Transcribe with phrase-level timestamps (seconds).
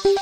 [0.00, 0.12] Bir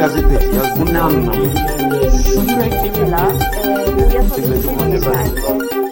[0.00, 1.46] gazete yaz bu ne anlamı?
[2.36, 3.32] Mesela
[3.64, 5.85] e, bu yapabileceğim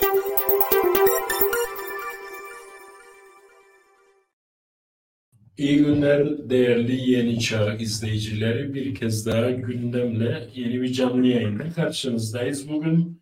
[6.18, 8.74] günler değerli Yeni Çağ izleyicileri.
[8.74, 12.68] Bir kez daha gündemle yeni bir canlı yayında karşınızdayız.
[12.68, 13.20] Bugün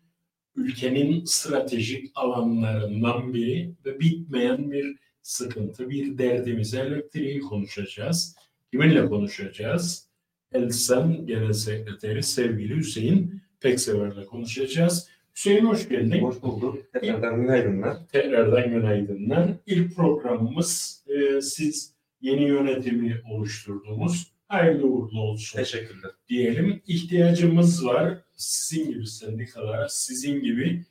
[0.55, 8.35] ülkenin stratejik alanlarından biri ve bitmeyen bir sıkıntı, bir derdimiz elektriği konuşacağız.
[8.71, 10.09] Kiminle konuşacağız?
[10.51, 15.09] Elsen Genel Sekreteri sevgili Hüseyin Peksever'le konuşacağız.
[15.35, 16.21] Hüseyin hoş geldin.
[16.21, 16.93] Hoş bulduk.
[16.93, 17.97] Tekrardan günaydınlar.
[18.11, 19.49] Tekrardan günaydınlar.
[19.65, 21.92] İlk programımız e, siz
[22.23, 26.11] yeni yönetimi oluşturduğumuz hayırlı uğurlu olsun Teşekkürler.
[26.29, 26.81] diyelim.
[26.87, 30.85] İhtiyacımız var sizin gibi sendikalara, sizin gibi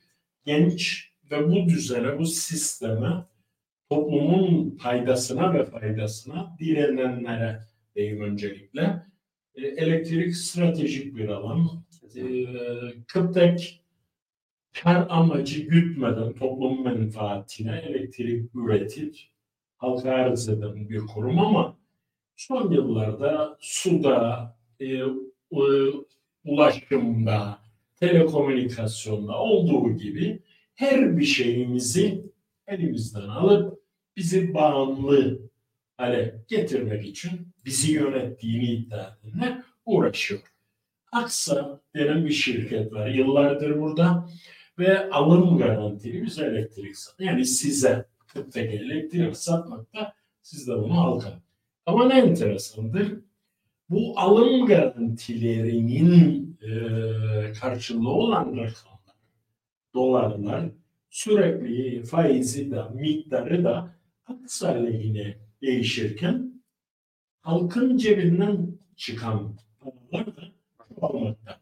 [0.44, 3.24] genç ve bu düzene, bu sisteme
[3.90, 7.60] toplumun faydasına ve faydasına direnenlere
[7.96, 9.02] diyeyim öncelikle.
[9.54, 11.84] E, elektrik stratejik bir alan.
[12.16, 12.22] E,
[13.08, 13.82] Kıptek
[14.82, 19.31] kar amacı gütmeden toplum menfaatine elektrik üretir,
[19.82, 21.76] halka arz eden bir kurum ama
[22.36, 25.08] son yıllarda suda, e, e,
[26.44, 27.58] ulaşımda,
[27.96, 30.42] telekomünikasyonda olduğu gibi
[30.74, 32.24] her bir şeyimizi
[32.66, 33.82] elimizden alıp
[34.16, 35.38] bizi bağımlı
[35.96, 40.40] hale getirmek için bizi yönettiğini iddia edenler uğraşıyor.
[41.12, 43.08] Aksa denen bir şirket var.
[43.08, 44.28] Yıllardır burada
[44.78, 47.30] ve alım garantili bize elektrik satıyor.
[47.30, 51.40] Yani size Kıptek elektrik satmakta siz de bunu halka.
[51.86, 53.20] Ama ne enteresandır?
[53.90, 56.72] Bu alım garantilerinin e,
[57.52, 59.16] karşılığı olan rakamlar,
[59.94, 60.64] dolarlar
[61.10, 63.94] sürekli faizi de miktarı da
[64.26, 64.86] Aksa
[65.62, 66.62] değişirken
[67.40, 70.42] halkın cebinden çıkan paralar da
[71.00, 71.60] çoğalmakta.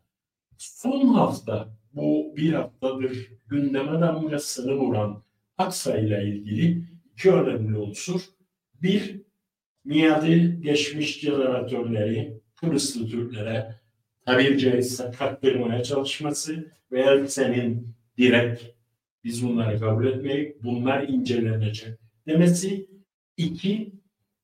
[0.56, 5.22] Son hafta bu bir haftadır gündeme damgasını vuran
[5.60, 6.82] Aksa ile ilgili
[7.12, 8.20] iki önemli unsur.
[8.82, 9.20] Bir,
[9.84, 13.74] miadı geçmiş jeneratörleri Kıbrıslı Türklere
[14.26, 18.62] tabiri caizse kattırmaya çalışması veya senin direkt
[19.24, 22.86] biz bunları kabul etmeyip bunlar incelenecek demesi.
[23.36, 23.92] iki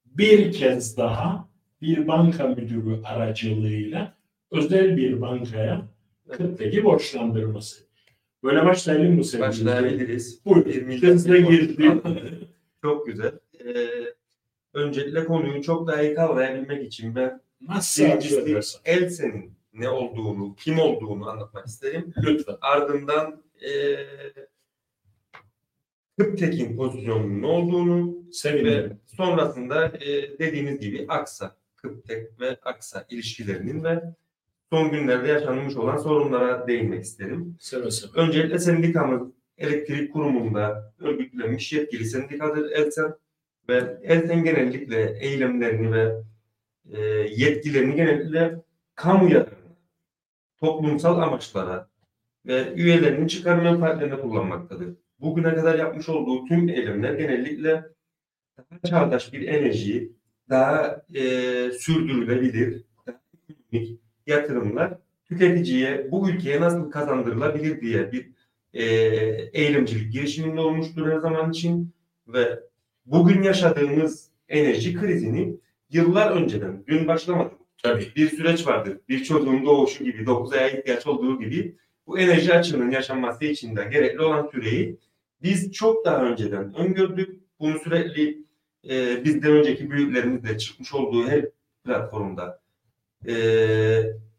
[0.04, 1.48] bir kez daha
[1.82, 4.14] bir banka müdürü aracılığıyla
[4.50, 5.88] özel bir bankaya
[6.30, 7.85] Kıptek'i borçlandırması.
[8.46, 9.48] Böyle başlayalım mı sevgili?
[9.48, 10.44] Başlayabiliriz.
[10.44, 10.66] Buyur.
[10.66, 11.92] Bir millet- Hızla girdi.
[12.82, 13.32] Çok güzel.
[13.66, 13.88] Ee,
[14.74, 18.78] öncelikle konuyu çok daha iyi kavrayabilmek için ben Nasıl birincisi.
[18.84, 22.12] Elsen'in ne olduğunu, kim olduğunu anlatmak isterim.
[22.22, 22.56] Lütfen.
[22.60, 23.96] Ardından e,
[26.18, 29.00] Kıptek'in pozisyonunun ne olduğunu ve Sevinirim.
[29.16, 34.02] sonrasında e, dediğiniz gibi Aksa, Kıptek ve Aksa ilişkilerinin ve
[34.70, 37.56] son günlerde yaşanmış olan sorunlara değinmek isterim.
[37.60, 38.20] Seve seve.
[38.20, 43.14] Öncelikle sendikamız elektrik kurumunda örgütlenmiş yetkili sendikadır Elsen
[43.68, 46.22] ve Elsen genellikle eylemlerini ve
[46.92, 47.00] e,
[47.36, 48.62] yetkilerini genellikle
[48.94, 49.76] kamu yararına,
[50.60, 51.88] toplumsal amaçlara
[52.46, 54.88] ve üyelerinin çıkar menfaatlerine kullanmaktadır.
[55.20, 57.84] Bugüne kadar yapmış olduğu tüm eylemler genellikle
[58.58, 60.12] daha çağdaş bir enerjiyi,
[60.50, 61.22] daha e,
[61.70, 68.30] sürdürülebilir, daha ekonomik yatırımlar tüketiciye, bu ülkeye nasıl kazandırılabilir diye bir
[68.72, 68.84] e,
[69.52, 71.90] eylemcilik girişiminde olmuştur her zaman için
[72.28, 72.60] ve
[73.06, 75.56] bugün yaşadığımız enerji krizini
[75.90, 77.50] yıllar önceden, dün başlamadı.
[77.82, 78.12] Tabii.
[78.16, 78.98] Bir süreç vardır.
[79.08, 81.76] Bir çocuğun doğuşu gibi, 9 aya ihtiyaç olduğu gibi
[82.06, 84.96] bu enerji açığının yaşanması için de gerekli olan süreyi
[85.42, 87.40] biz çok daha önceden öngördük.
[87.60, 88.38] Bunu sürekli
[88.90, 91.44] e, bizden önceki büyüklerimiz de çıkmış olduğu her
[91.84, 92.60] platformda
[93.28, 93.34] e,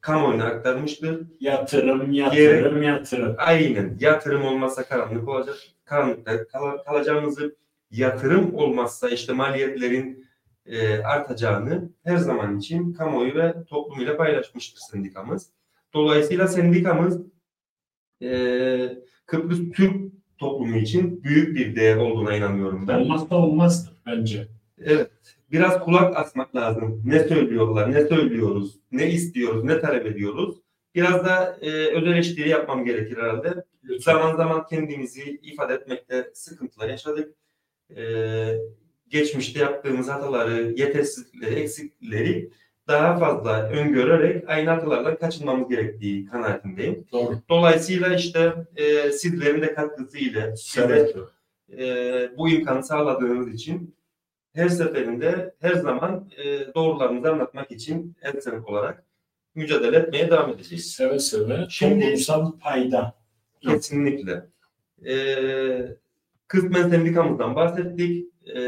[0.01, 1.21] kamuoyuna aktarmıştır.
[1.39, 3.35] Yatırım, yatırım, yatırım.
[3.37, 3.97] Aynen.
[3.99, 5.55] Yatırım olmazsa karanlık olacak.
[5.85, 7.55] Karanlıkta kal- kalacağımızı,
[7.91, 10.27] yatırım olmazsa işte maliyetlerin
[10.65, 15.49] e, artacağını her zaman için kamuoyu ve toplum ile paylaşmıştır sendikamız.
[15.93, 17.21] Dolayısıyla sendikamız
[18.21, 18.29] e,
[19.25, 19.95] Kıbrıs Türk
[20.37, 22.99] toplumu için büyük bir değer olduğuna inanıyorum ben.
[22.99, 24.47] Olmazsa olmazdır bence.
[24.81, 25.11] Evet.
[25.51, 27.01] Biraz kulak asmak lazım.
[27.05, 30.55] Ne söylüyorlar, ne söylüyoruz, ne istiyoruz, ne talep ediyoruz.
[30.95, 33.63] Biraz da e, öz eleştiri yapmam gerekir herhalde.
[33.99, 37.33] Zaman zaman kendimizi ifade etmekte sıkıntılar yaşadık.
[37.97, 38.03] E,
[39.09, 42.49] geçmişte yaptığımız hataları, yetersizlikleri, eksikleri
[42.87, 47.05] daha fazla öngörerek aynı hatalardan kaçınmamız gerektiği kanaatindeyim.
[47.11, 47.35] Doğru.
[47.49, 51.15] Dolayısıyla işte e, sizlerin de katkısıyla size Evet.
[51.79, 53.96] e, bu imkanı sağladığınız için
[54.57, 59.03] her seferinde her zaman e, doğrularınızı anlatmak için Elsen olarak
[59.55, 60.91] mücadele etmeye devam edeceğiz.
[60.91, 61.65] Seve seve.
[61.69, 63.13] Şimdi- Toplumsal payda.
[63.61, 64.45] Kesinlikle.
[65.07, 65.15] E,
[66.47, 68.27] kısmen sendikamızdan bahsettik.
[68.55, 68.61] E,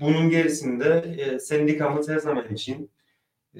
[0.00, 2.90] bunun gerisinde e, sendikamız her zaman için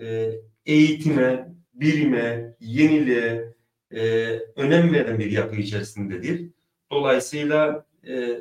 [0.00, 0.32] e,
[0.66, 3.54] eğitime, bilime, yeniliğe
[3.94, 4.00] e,
[4.56, 6.50] önem veren bir yapı içerisindedir.
[6.90, 8.38] Dolayısıyla e,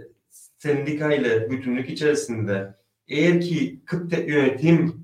[0.57, 2.73] sendika ile bütünlük içerisinde
[3.07, 4.95] eğer ki kıt yönetim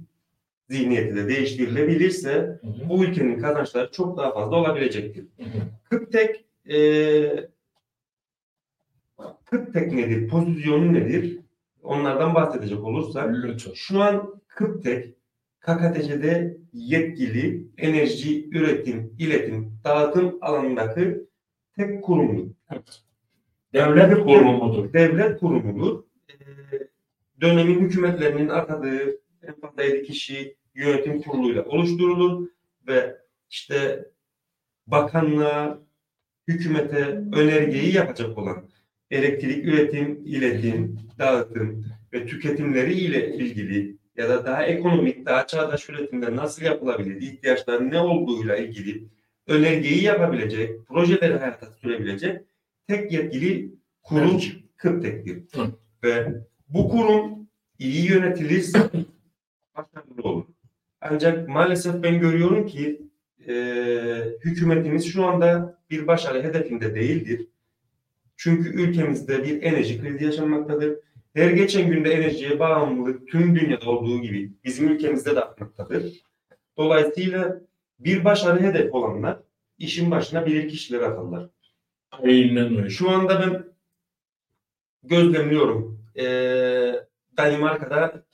[0.69, 2.89] zihniyeti de değiştirilebilirse Hı hı.
[2.89, 5.25] bu ülkenin kazançları çok daha fazla olabilecektir.
[5.38, 5.50] Hı hı.
[5.89, 7.50] Kıptek e,
[9.45, 10.27] Kıptek nedir?
[10.27, 11.39] Pozisyonu nedir?
[11.83, 13.71] Onlardan bahsedecek olursak Lütfen.
[13.75, 15.15] şu an Kıptek
[15.59, 21.17] KKTC'de yetkili enerji üretim, iletim, dağıtım alanındaki
[21.75, 22.51] tek kurumdur.
[22.71, 23.01] Evet.
[23.73, 24.94] Devlet kurumudur.
[24.94, 26.03] Devlet kurumudur.
[27.43, 32.47] Dönemin hükümetlerinin atadığı en fazla 7 kişi yönetim kuruluyla oluşturulur
[32.87, 33.17] ve
[33.49, 34.05] işte
[34.87, 35.79] bakanlığa,
[36.47, 37.03] hükümete
[37.33, 38.69] önergeyi yapacak olan
[39.11, 46.35] elektrik üretim, iletim, dağıtım ve tüketimleri ile ilgili ya da daha ekonomik, daha çağdaş üretimde
[46.35, 49.03] nasıl yapılabilir, ihtiyaçların ne olduğuyla ilgili
[49.47, 52.41] önergeyi yapabilecek, projeleri hayata sürebilecek
[52.87, 53.71] tek yetkili
[54.03, 54.63] kurum Merci.
[54.77, 55.43] Kıptek'tir.
[56.03, 56.43] Ve
[56.73, 57.47] bu kurum
[57.79, 58.89] iyi yönetilirse
[59.77, 60.45] başarılı olur.
[61.01, 63.01] Ancak maalesef ben görüyorum ki
[63.47, 63.53] e,
[64.45, 67.47] hükümetimiz şu anda bir başarı hedefinde değildir.
[68.37, 70.99] Çünkü ülkemizde bir enerji krizi yaşanmaktadır.
[71.33, 76.23] Her geçen günde enerjiye bağımlılık tüm dünyada olduğu gibi bizim ülkemizde de artmaktadır.
[76.77, 77.61] Dolayısıyla
[77.99, 79.39] bir başarı hedef olanlar
[79.77, 81.49] işin başına bilir kişiler atarlar.
[82.11, 82.89] Aynen öyle.
[82.89, 83.65] Şu anda ben
[85.03, 85.92] gözlemliyorum.
[86.19, 86.94] Ee,
[87.38, 88.25] Danimarka'da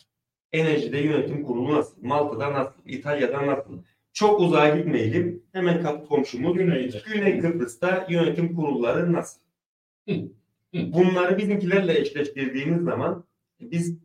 [0.51, 2.03] enerjide yönetim kurulu nasıl?
[2.03, 2.81] Malta'da nasıl?
[2.85, 3.83] İtalya'da nasıl?
[4.13, 5.43] Çok uzağa gitmeyelim.
[5.51, 7.01] Hemen kapı komşumuz Güneyde.
[7.13, 9.41] Güney Kıbrıs'ta yönetim kurulları nasıl?
[10.09, 10.15] Hı,
[10.75, 10.93] hı.
[10.93, 13.23] Bunları bizimkilerle eşleştirdiğimiz zaman
[13.59, 13.97] biz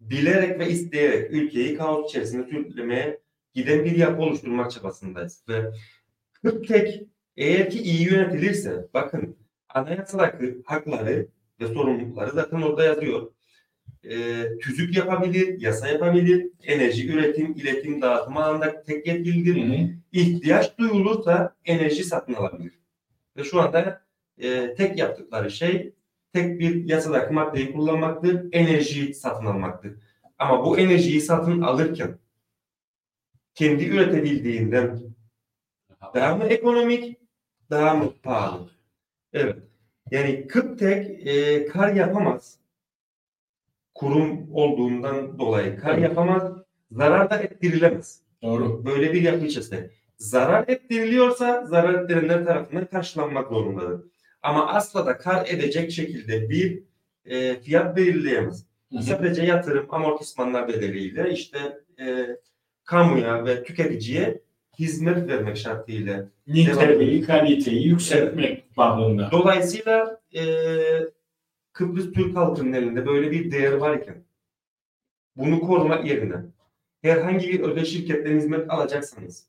[0.00, 3.20] bilerek ve isteyerek ülkeyi kaos içerisinde sürüklemeye
[3.54, 5.44] giden bir yapı oluşturmak çabasındayız.
[5.48, 7.02] Ve tek
[7.36, 9.36] eğer ki iyi yönetilirse bakın
[9.68, 11.28] anayasadaki hakları
[11.66, 13.32] sorumlulukları zaten orada yazıyor.
[14.10, 19.88] Ee, tüzük yapabilir, yasa yapabilir, enerji üretim, iletim, dağıtım alanında tek yetkilidir Hı hı.
[20.12, 22.72] ihtiyaç duyulursa enerji satın alabilir.
[23.36, 24.02] Ve şu anda
[24.38, 25.92] e, tek yaptıkları şey
[26.32, 29.92] tek bir yasadaki maddeyi kullanmaktır, enerjiyi satın almaktır.
[30.38, 32.18] Ama bu enerjiyi satın alırken
[33.54, 35.00] kendi üretebildiğinden
[36.14, 37.18] daha mı ekonomik,
[37.70, 38.70] daha mı pahalı?
[39.32, 39.71] Evet.
[40.12, 42.58] Yani Kıptek e, kar yapamaz.
[43.94, 46.02] Kurum olduğundan dolayı kar Evet.
[46.02, 46.52] yapamaz,
[46.90, 48.86] zarar da ettirilemez Doğru.
[48.86, 49.90] böyle bir yapı içerisinde.
[50.16, 54.00] Zarar ettiriliyorsa zarar ettirenler tarafından karşılanmak zorundadır.
[54.42, 56.82] Ama asla da kar edecek şekilde bir
[57.24, 58.66] e, fiyat belirleyemez.
[58.92, 59.02] Hı hı.
[59.02, 61.58] Sadece yatırım amortismanlar bedeliyle işte
[62.00, 62.26] e,
[62.84, 64.42] kamuya ve tüketiciye
[64.82, 66.28] hizmet vermek şartıyla.
[66.46, 69.28] Niteliği, kaliteyi yükseltmek bağında.
[69.32, 70.42] Dolayısıyla e,
[71.72, 74.24] Kıbrıs Türk halkının elinde böyle bir değer varken
[75.36, 76.34] bunu korumak yerine
[77.02, 79.46] herhangi bir özel şirketten hizmet alacaksanız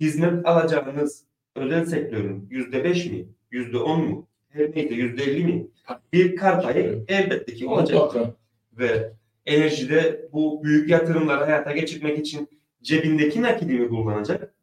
[0.00, 1.24] hizmet alacağınız
[1.56, 5.66] özel sektörün yüzde beş mi, yüzde on mu, her neyse yüzde elli mi
[6.12, 8.00] bir kar payı elbette ki olacak.
[8.00, 8.34] Mutlaka.
[8.72, 9.12] Ve
[9.46, 12.48] enerjide bu büyük yatırımları hayata geçirmek için
[12.82, 14.53] cebindeki nakidi mi kullanacak?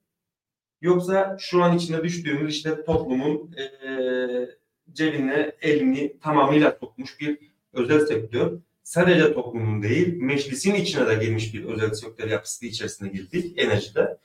[0.81, 4.49] Yoksa şu an içine düştüğümüz işte toplumun eee
[4.93, 7.37] cebine elini tamamıyla sokmuş bir
[7.73, 8.51] özel sektör.
[8.83, 14.17] Sadece toplumun değil, meclisin içine de girmiş bir özel sektör yapısı içerisine girdik enerjide.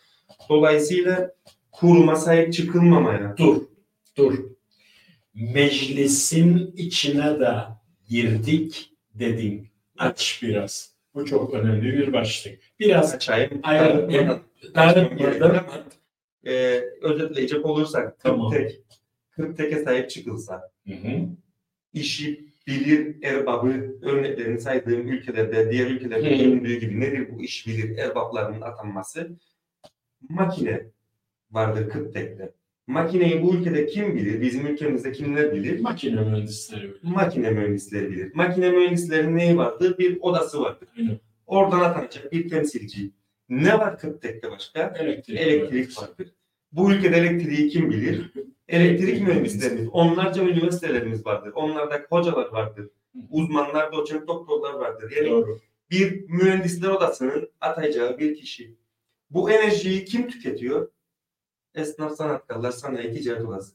[0.48, 1.30] Dolayısıyla
[1.72, 3.62] kuruma sahip çıkılmamaya Dur.
[4.16, 4.38] Dur.
[5.34, 7.52] Meclisin içine de
[8.08, 9.68] girdik dedin.
[9.98, 10.90] Aç biraz.
[11.14, 12.58] Bu çok önemli bir başlık.
[12.80, 13.60] Biraz açayım.
[13.62, 14.08] Ayar-
[14.74, 15.06] Ayar-
[16.46, 18.50] Ee, özetleyecek olursak Tamam.
[18.52, 18.80] tek,
[19.30, 21.26] 40 teke sahip çıkılsa Hı hı.
[21.92, 23.68] işi bilir erbabı
[24.02, 26.38] örneklerini saydığım ülkelerde, diğer ülkelerde Hı hı.
[26.44, 29.30] göründüğü gibi nedir bu iş bilir erbaplarının atanması?
[30.28, 30.86] Makine
[31.50, 32.52] vardır Kıptek'te.
[32.86, 34.40] Makineyi bu ülkede kim bilir?
[34.40, 35.80] Bizim ülkemizde kimler bilir?
[35.80, 36.98] makine mühendisleri öyle.
[37.02, 38.30] Makine mühendisleri bilir.
[38.34, 39.98] Makine mühendislerinin neyi vardır?
[39.98, 40.88] Bir odası vardır.
[40.98, 41.18] Aynen.
[41.46, 43.10] Oradan atanacak bir temsilci.
[43.48, 44.94] Ne var Kıptek'te başka?
[44.98, 45.40] Elektrik.
[45.40, 46.34] Elektrik vardır.
[46.72, 48.32] Bu ülkede elektriği kim bilir?
[48.68, 51.52] Elektrik mühendislerimiz, onlarca üniversitelerimiz vardır.
[51.54, 52.88] Onlarda hocalar vardır.
[53.30, 55.12] Uzmanlar, doçent doktorlar vardır.
[55.16, 55.58] Yani Doğru.
[55.90, 58.76] bir mühendisler odasının atayacağı bir kişi.
[59.30, 60.88] Bu enerjiyi kim tüketiyor?
[61.74, 63.74] Esnaf sanatkarlar, sanayi, ticaret odası.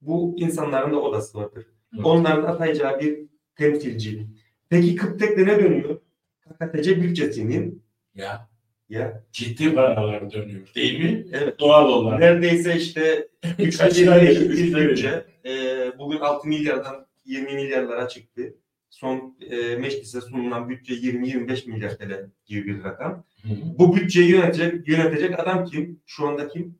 [0.00, 1.66] Bu insanların da odası vardır.
[1.94, 2.06] Evet.
[2.06, 4.26] Onların atayacağı bir temsilci.
[4.68, 6.00] Peki Kıptek'te ne dönüyor?
[6.40, 7.82] KKTC bütçesinin
[8.14, 8.48] Ya
[8.94, 11.26] ya ciddi paralar dönüyor değil mi?
[11.32, 12.20] evet Doğal olarak.
[12.20, 14.88] neredeyse işte üçte Kaç biri tane eşit bir üçte biri?
[14.88, 15.24] bütçe.
[15.46, 18.54] Ee, bugün 6 milyardan 20 milyarlara çıktı.
[18.90, 23.24] Son e, meclise sunulan bütçe 20-25 milyar TL gibi bir rakam.
[23.42, 23.78] Hı hı.
[23.78, 26.00] Bu bütçeyi yönetecek, yönetecek adam kim?
[26.06, 26.78] Şu anda kim?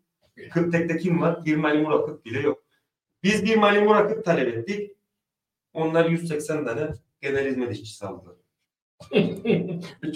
[0.50, 1.44] Kırktek'te kim var?
[1.44, 2.64] Bir mali murakıt bile yok.
[3.22, 4.90] Biz bir mali murakıt talep ettik.
[5.72, 6.80] Onlar 180 tane
[7.20, 8.36] genel hizmet işçisi aldılar.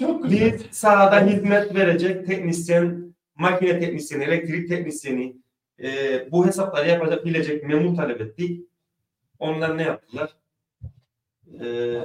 [0.00, 0.52] Çok güzel.
[0.52, 5.36] Bir sahada hizmet verecek teknisyen, makine teknisyeni, elektrik teknisyeni
[5.82, 5.88] e,
[6.32, 8.68] bu hesapları yapacak bilecek memur talep ettik.
[9.38, 10.36] Onlar ne yaptılar?
[11.60, 12.00] E,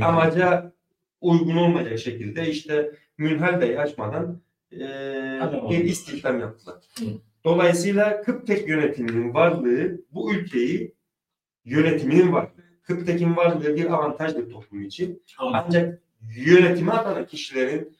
[0.00, 0.72] Amaca
[1.20, 4.40] uygun olmayacak şekilde işte Münhal Bey'i açmadan
[4.72, 4.78] e,
[5.70, 6.76] bir istihdam yaptılar.
[7.44, 10.94] Dolayısıyla Kıptek yönetiminin varlığı bu ülkeyi
[11.64, 12.55] yönetiminin var
[12.86, 15.22] 40 40'takinin varlığı bir avantajdır toplum için.
[15.38, 16.02] Ancak
[16.36, 17.96] yönetime atanan kişilerin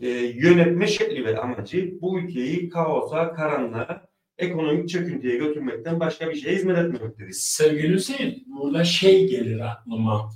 [0.00, 4.08] e, yönetme şekli ve amacı bu ülkeyi kaosa, karanlığa,
[4.38, 7.32] ekonomik çöküntüye götürmekten başka bir şeye hizmet etmemektedir.
[7.32, 10.30] Sevgili Hüseyin, burada şey gelir aklıma.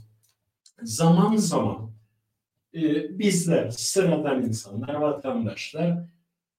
[0.82, 1.90] Zaman zaman
[2.74, 5.98] e, bizler, sıradan insanlar, vatandaşlar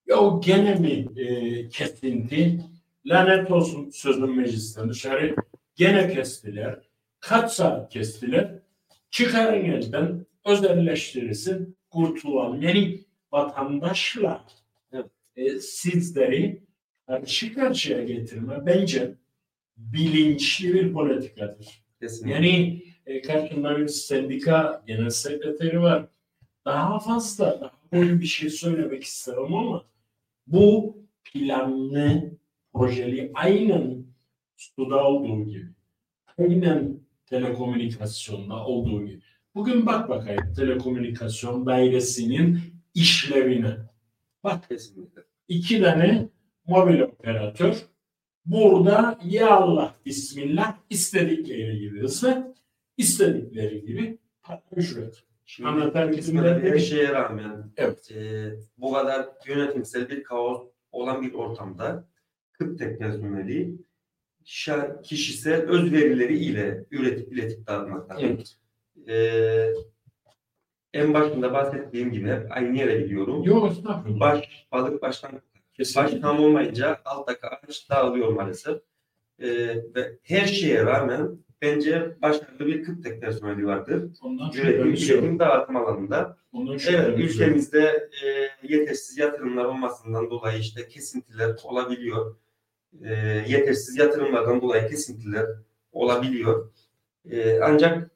[0.06, 2.60] ya o gene mi e, kesinti,
[3.06, 5.36] lanet olsun sözün meclisten dışarı
[5.76, 6.87] gene kestiler
[7.20, 8.58] Kaç saat kestiler?
[9.10, 12.62] Çıkarın elden özelleştirirsin kurtulalım.
[12.62, 13.00] Yani
[13.32, 14.44] vatandaşla
[14.92, 15.06] Evet.
[15.36, 16.62] e, sizleri
[17.06, 19.14] karşı karşıya getirme bence
[19.76, 21.82] bilinçli bir politikadır.
[22.00, 22.34] Kesinlikle.
[22.34, 26.08] Yani e, karşımda bir sendika genel sekreteri var.
[26.64, 29.84] Daha fazla, daha böyle bir şey söylemek isterim ama
[30.46, 32.30] bu planlı,
[32.72, 34.04] projeli aynen
[34.56, 35.68] suda olduğu gibi.
[36.38, 39.22] Aynen telekomünikasyonda olduğu gibi.
[39.54, 42.60] Bugün bak bakayım telekomünikasyon dairesinin
[42.94, 43.76] işlevine.
[44.44, 45.22] Bak Kesinlikle.
[45.48, 46.28] iki tane
[46.66, 47.76] mobil operatör
[48.44, 52.46] burada ya Allah bismillah istedikleri gibi hizmet
[52.96, 55.22] istedikleri gibi para ücret.
[55.46, 58.10] Şimdi Anlatan her bir şeye rağmen Evet.
[58.10, 62.08] e, bu kadar yönetimsel bir kaos olan bir ortamda
[62.52, 63.87] Kıptek şa-
[65.04, 68.22] kişisel özverileri ile üretip iletip dağıtmaktadır.
[68.22, 68.56] Evet.
[69.08, 69.72] Ee,
[70.94, 73.42] en başında bahsettiğim gibi hep aynı yere gidiyorum.
[73.44, 74.20] Yok estağfurullah.
[74.20, 75.32] Baş, balık baştan
[75.96, 78.76] baş tam olmayınca alttaki ağaç dağılıyor maalesef.
[79.38, 79.48] Ee,
[79.94, 84.10] ve her şeye rağmen bence başarılı bir Kıptek personeli vardır.
[84.22, 84.98] Ondan Üretim, yok.
[84.98, 86.36] üretim dağıtım alanında.
[86.52, 87.18] Ondan Evet, yok.
[87.18, 92.36] ülkemizde e, yetersiz yatırımlar olmasından dolayı işte kesintiler olabiliyor.
[93.04, 93.14] E,
[93.48, 95.46] yetersiz yatırımlardan dolayı kesintiler
[95.92, 96.72] olabiliyor.
[97.30, 98.10] E, ancak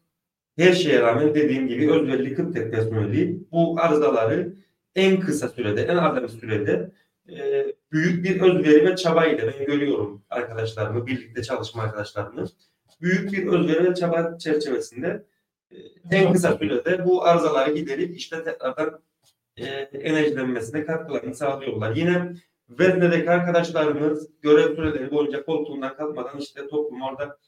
[0.58, 4.54] her şeye rağmen dediğim gibi özverili Kıptek personeli bu arızaları
[4.94, 6.90] en kısa sürede, en azami sürede
[7.28, 12.44] e, büyük bir özveri ve çaba ile ben görüyorum arkadaşlarımı, birlikte çalışma arkadaşlarımı.
[13.00, 15.24] Büyük bir özveri ve çaba çerçevesinde
[15.70, 15.76] e,
[16.10, 19.00] en kısa sürede bu arızaları giderip işte tekrardan
[19.56, 19.66] e,
[19.98, 21.96] enerjilenmesine katkılarını sağlıyorlar.
[21.96, 22.32] Yine
[22.78, 27.38] Vezne'deki arkadaşlarımız görev süreleri boyunca koltuğundan kalkmadan işte toplum orada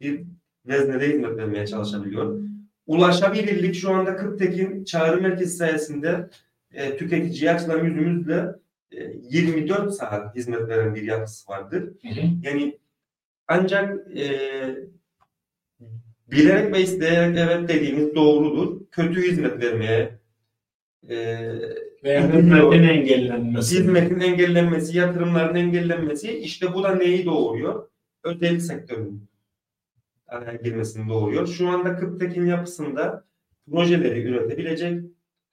[0.00, 0.24] bir
[0.66, 2.40] veznede hizmet vermeye çalışabiliyor.
[2.86, 6.30] Ulaşabilirlik şu anda Kırktekin çağrı merkezi sayesinde
[6.72, 8.46] e, tüketiciye açılan yüzümüzle
[8.92, 11.82] e, 24 saat hizmet veren bir yapısı vardır.
[11.82, 12.26] Hı hı.
[12.42, 12.78] Yani
[13.48, 14.26] ancak e,
[16.30, 18.80] bilerek ve isteyerek evet dediğimiz doğrudur.
[18.90, 20.18] Kötü hizmet vermeye
[21.08, 21.48] e,
[22.04, 23.78] Veya hizmetin engellenmesi.
[23.78, 27.88] hizmetin engellenmesi, yatırımların engellenmesi işte bu da neyi doğuruyor?
[28.24, 29.28] Özel sektörün
[30.64, 31.46] girmesini doğuruyor.
[31.46, 33.24] Şu anda Kıptekin yapısında
[33.70, 35.04] projeleri üretebilecek,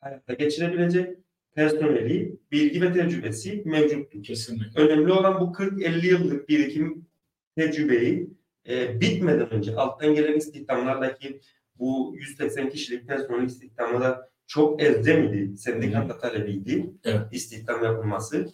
[0.02, 1.18] hayata geçirebilecek
[1.56, 4.24] personeli, bilgi ve tecrübesi mevcuttur.
[4.24, 4.82] Kesinlikle.
[4.82, 7.06] Önemli olan bu 40-50 yıllık birikim
[7.58, 8.30] tecrübeyi
[8.70, 11.42] e, bitmeden önce alttan gelen istihdamlardaki
[11.76, 15.58] bu 180 kişilik personel istihdamı da çok elzem idi.
[15.58, 17.22] Sendikata talebiydi Evet.
[17.32, 18.50] istihdam yapılması.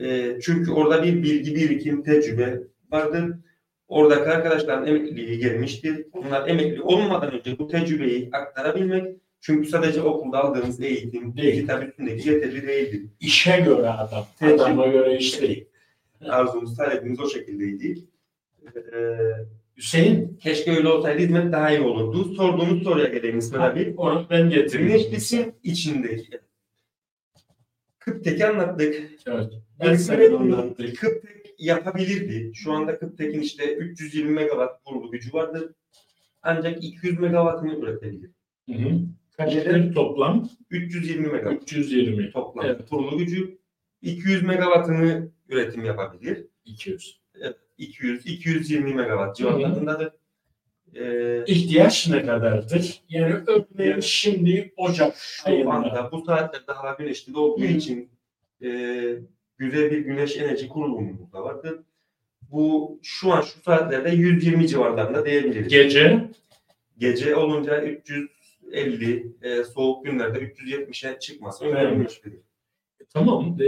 [0.00, 3.34] E, çünkü orada bir bilgi birikim tecrübe vardır.
[3.88, 6.06] Oradaki arkadaşların emekliliği gelmiştir.
[6.12, 11.60] Onlar emekli olmadan önce bu tecrübeyi aktarabilmek Çünkü sadece okulda aldığımız eğitim, Değil.
[11.60, 13.10] kitap üstündeki yeterli değildi.
[13.20, 14.26] İşe göre adam.
[14.40, 14.62] Peki.
[14.62, 15.64] Adama göre iş değil.
[16.28, 17.98] Arzumuz, talebimiz o şekildeydi.
[18.76, 19.18] Ee,
[19.76, 22.34] Hüseyin, keşke öyle olsaydı hizmet daha iyi olurdu.
[22.34, 23.94] Sorduğunuz soruya geleyim İsmet abi.
[23.96, 24.92] onu ben getireyim.
[24.92, 26.40] Meclisin içindeki
[27.98, 28.94] Kıptek'i anlattık.
[29.26, 29.52] Evet.
[29.80, 29.96] Ben.
[30.94, 32.52] Kıptek yapabilirdi.
[32.54, 35.72] Şu anda Kıptek'in işte 320 megawatt kurulu gücü vardır.
[36.42, 38.30] Ancak 200 megawattını üretebilir.
[38.70, 38.74] Hı
[39.92, 40.48] toplam?
[40.70, 42.30] 320 megawatt 320.
[42.30, 42.88] toplam Evet.
[42.88, 43.58] kurulu gücü.
[44.02, 46.46] 200 megawattını üretim yapabilir.
[46.64, 47.20] 200.
[47.78, 50.12] 200 220 megawatt civarlarındadır.
[50.94, 53.00] Ee, İhtiyaç ne kadardır?
[53.08, 55.70] Yani örneğin şimdi Ocak şu ayında.
[55.70, 57.66] anda bu saatlerde hava güneşli olduğu Hı.
[57.66, 58.10] için
[58.62, 58.68] e,
[59.58, 61.78] güzel bir güneş enerji kurulumumuz da vardır.
[62.50, 65.68] Bu şu an şu saatlerde 120 civarlarında diyebiliriz.
[65.68, 66.24] Gece
[66.98, 71.74] Gece olunca 350, e, soğuk günlerde 370'e çıkması Evet.
[71.76, 72.18] önemlidir.
[73.12, 73.56] Tamam.
[73.60, 73.66] e,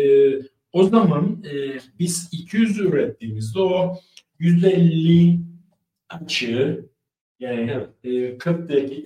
[0.72, 3.96] o zaman e, biz 200 ürettiğimizde o
[4.38, 5.38] 150
[6.08, 6.88] açığı
[7.40, 7.88] yani Evet.
[8.04, 9.04] e, 40'daki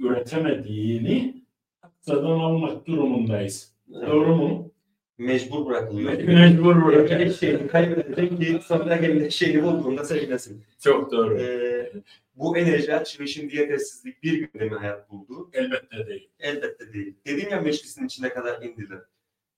[0.00, 1.44] üretemediğini
[1.82, 3.72] aksadan almak durumundayız.
[3.92, 4.72] Doğru mu?
[5.18, 6.12] Mecbur bırakılıyor.
[6.12, 7.40] Mecbur Böyle bırakacağız.
[7.40, 10.62] şeyini kaybedecek ki sonra gelin şeyini bulduğunda sevinesin.
[10.80, 11.38] Çok doğru.
[11.40, 11.92] Ee,
[12.34, 15.50] bu enerji açığı şimdi yetersizlik bir günde mi hayat buldu?
[15.52, 16.28] Elbette değil.
[16.40, 17.14] Elbette değil.
[17.26, 18.98] Dedim ya meclisin içine kadar indiler.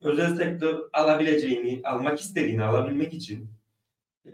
[0.03, 3.49] Özel sektör alabileceğini, almak istediğini alabilmek için
[4.27, 4.31] e,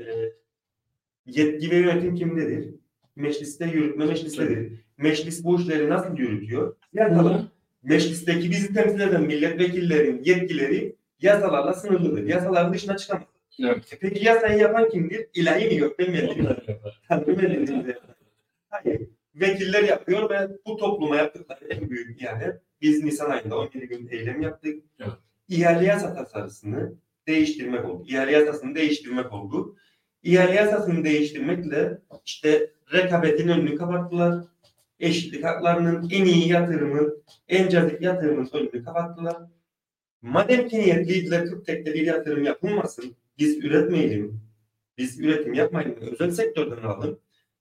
[1.26, 2.74] yetki ve yönetim kimdedir?
[3.16, 4.72] Mecliste yürütme meclistedir.
[4.98, 6.76] Meclis bu işleri nasıl yürütüyor?
[6.92, 7.42] Yasalar.
[7.82, 12.24] Meclisteki bizi temsil eden milletvekillerin yetkileri yasalarla sınırlıdır.
[12.24, 13.26] Yasaların dışına çıkamaz.
[13.60, 13.98] Evet.
[14.00, 15.26] Peki yasayı yapan kimdir?
[15.34, 15.64] İlahi
[15.98, 16.28] mi mi?
[16.68, 17.02] yapar.
[17.08, 17.98] Tanrı belirledi.
[18.70, 19.08] Hayır.
[19.34, 24.42] Vekiller yapıyor ve bu topluma yaptıkları en büyük yani biz Nisan ayında 17 gün eylem
[24.42, 24.84] yaptık.
[25.00, 25.12] Evet.
[25.48, 26.92] İhale yasa tasarısını
[27.26, 28.04] değiştirmek oldu.
[28.08, 29.76] İhale yasasını değiştirmek oldu.
[30.22, 34.44] İhale yasasını değiştirmekle işte rekabetin önünü kapattılar.
[35.00, 37.14] Eşitlik haklarının en iyi yatırımı,
[37.48, 39.36] en cazip yatırımın önünü kapattılar.
[40.22, 44.40] Madem ki niyetliydiler Kırktek'te bir yatırım yapılmasın, biz üretmeyelim,
[44.98, 47.18] biz üretim yapmayalım, özel sektörden alalım.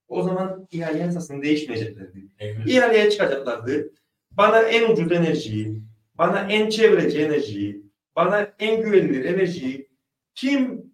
[0.07, 2.27] O zaman ihale yasasını değişmeyeceklerdi.
[2.39, 2.57] Evet.
[2.67, 3.89] İhaleye çıkacaklardı.
[4.31, 5.81] Bana en ucuz enerjiyi,
[6.17, 7.83] bana en çevreci enerjiyi,
[8.15, 9.89] bana en güvenilir enerjiyi
[10.35, 10.93] kim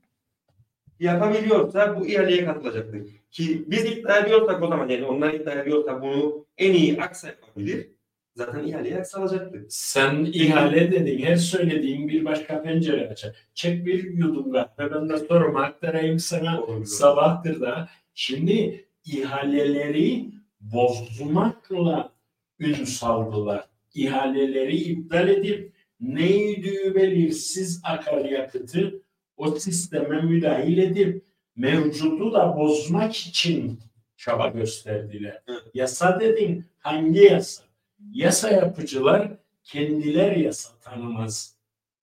[0.99, 3.01] yapabiliyorsa bu ihaleye katılacaktır.
[3.31, 7.87] Ki biz iddia ediyorsak o zaman yani onlar iddia ediyorsa bunu en iyi Aksa yapabilir.
[8.35, 9.65] Zaten ihaleye Aksa alacaktı.
[9.69, 13.35] Sen ihale dedin, her söylediğin bir başka pencere açar.
[13.53, 16.63] Çek bir yudum kahve, ben de sorumu aktarayım sana.
[16.85, 17.89] Sabahtır da.
[18.13, 20.25] Şimdi ihaleleri
[20.61, 22.11] bozmakla
[22.59, 23.69] ün saldılar.
[23.93, 29.01] İhaleleri iptal edip neydi belirsiz akaryakıtı
[29.37, 31.25] o sisteme müdahil edip
[31.55, 33.79] mevcudu da bozmak için
[34.17, 35.41] çaba gösterdiler.
[35.73, 37.63] Yasa dedin hangi yasa?
[38.11, 39.31] Yasa yapıcılar
[39.63, 41.55] kendiler yasa tanımaz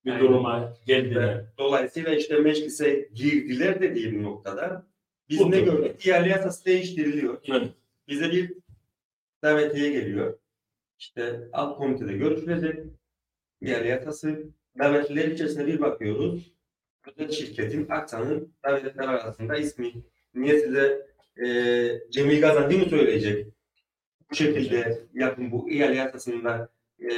[0.04, 0.24] bir Aynen.
[0.24, 1.44] duruma geldiler.
[1.58, 4.86] Dolayısıyla işte meclise girdiler dediği bir noktada
[5.28, 5.50] biz Budur.
[5.50, 6.06] ne gördük?
[6.06, 7.38] İhale yasası değiştiriliyor.
[7.48, 7.68] Evet.
[8.08, 8.52] Bize bir
[9.42, 10.38] davetiye geliyor.
[10.98, 12.84] İşte alt komitede görüşülecek.
[13.60, 14.42] İhale yasası.
[14.78, 16.52] Davetliler içerisinde bir bakıyoruz.
[17.06, 19.92] Özel şirketin Aksa'nın davetliler arasında ismi.
[20.34, 21.06] Niye size
[21.36, 21.48] e,
[22.10, 23.46] Cemil Gazandi mi söyleyecek?
[24.30, 26.68] Bu şekilde yapın bu ihale yasasında
[27.00, 27.10] e,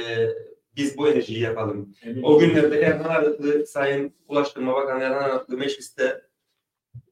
[0.75, 1.95] biz bu enerjiyi yapalım.
[2.03, 6.21] Emin O günlerde Erhan Arıklı, Sayın Ulaştırma Bakanı Erhan Arıklı mecliste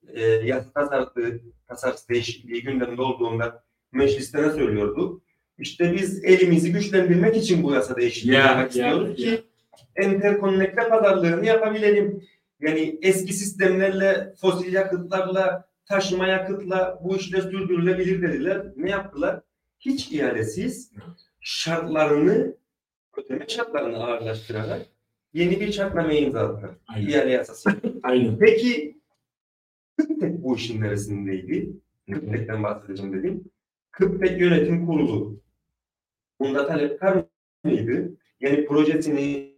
[0.08, 5.22] e, yasa tasarısı, tasarısı değişikliği gündemde olduğunda mecliste ne söylüyordu?
[5.60, 9.36] İşte biz elimizi güçlendirmek için bu yasa değişikliği Ya, yapmak ya, istiyoruz ya.
[9.36, 9.44] ki
[9.96, 12.24] enterkonnekte pazarlığını yapabilelim.
[12.62, 18.66] Yani eski sistemlerle, fosil yakıtlarla, taşıma yakıtla bu işler sürdürülebilir dediler.
[18.76, 19.42] Ne yaptılar?
[19.80, 20.92] Hiç ihalesiz
[21.42, 22.56] şartlarını,
[23.18, 24.86] ödeme şartlarını ağırlaştırarak
[25.34, 26.72] yeni bir şartnameye imzaladılar.
[26.98, 27.70] İhale yasası.
[28.04, 28.38] Aynen.
[28.40, 28.98] Peki
[29.98, 31.70] Kıptek bu işin neresindeydi?
[32.14, 33.44] Kıptek'ten bahsedeceğim dedim.
[33.92, 35.40] Kıptek Yönetim Kurulu.
[36.40, 37.24] Bunda talepkar
[37.64, 38.18] mıydı?
[38.40, 39.54] Yani projesini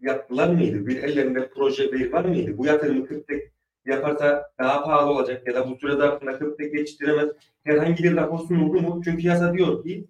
[0.00, 0.86] yaptılar mıydı?
[0.86, 2.58] Bir ellerinde proje bir var mıydı?
[2.58, 3.52] Bu yatırımı Kıptek
[3.86, 7.28] yaparsa daha pahalı olacak ya da bu süre zarfında Kıptek yetiştiremez.
[7.64, 9.00] Herhangi bir rapor sunuldu mu?
[9.04, 10.04] Çünkü yasa diyor ki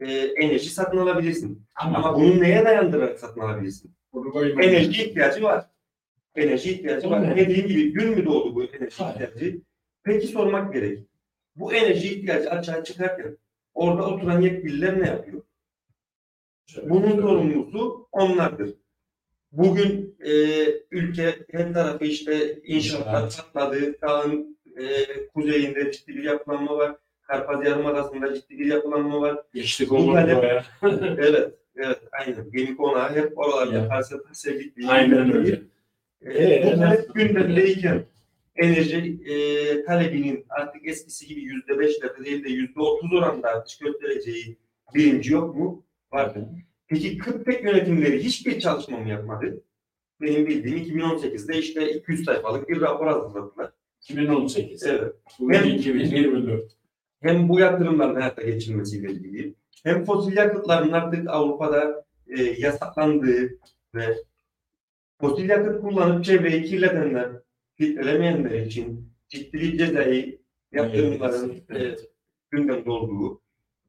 [0.00, 1.62] e, enerji satın alabilirsin.
[1.74, 3.92] Ama, Ama bunu neye dayandırarak satın alabilirsin?
[4.60, 5.64] Enerji ihtiyacı var.
[6.36, 7.24] Enerji ihtiyacı var.
[7.26, 7.36] Evet.
[7.36, 9.14] Dediğim gibi gün mü doğdu bu enerji Hayır.
[9.14, 9.60] ihtiyacı?
[10.04, 10.98] Peki sormak gerek.
[11.56, 13.36] Bu enerji ihtiyacı açığa çıkarken
[13.78, 15.42] orada oturan yetkililer ne yapıyor?
[16.82, 18.74] Bunun sorumlusu onlardır.
[19.52, 20.32] Bugün e,
[20.90, 23.36] ülke her tarafı işte inşaatlar Evet.
[23.54, 24.00] patladı.
[24.02, 24.84] Dağın e,
[25.34, 26.96] kuzeyinde ciddi bir yapılanma var.
[27.22, 29.42] Karpaz Yarımadası'nda ciddi bir yapılanma var.
[29.54, 30.64] Geçtik Bu olur buraya.
[31.18, 32.50] evet, evet, aynen.
[32.50, 33.88] Gemi konağı hep oralarda Evet.
[33.88, 35.60] parsel parsel gittiği Aynen öyle.
[36.26, 37.08] E, bunlar Evet.
[37.08, 38.04] hep gündemdeyken
[38.58, 44.58] enerji e, talebinin artık eskisi gibi yüzde beşlerde değil de yüzde otuz oranında artış göstereceği
[44.94, 45.84] bilinci yok mu?
[46.12, 46.34] Var.
[46.86, 49.64] Peki Kıptek yönetimleri hiçbir çalışma mı yapmadı?
[50.20, 53.70] Benim bildiğim 2018'de işte 200 sayfalık bir rapor hazırladılar.
[54.02, 54.86] 2018.
[54.86, 55.12] Evet.
[55.38, 56.72] Bugün Hem- 2024.
[57.22, 63.58] Hem bu yatırımların hayata geçirilmesiyle ilgili hem fosil yakıtların artık Avrupa'da e, yasaklandığı
[63.94, 64.16] ve
[65.20, 67.30] fosil yakıt kullanıp çevreyi kirletenler,
[67.78, 70.40] filtrelemeyenler için ciddi cezai
[70.72, 72.00] yatırımların Evet.
[72.00, 72.08] e,
[72.50, 73.42] gündemde olduğu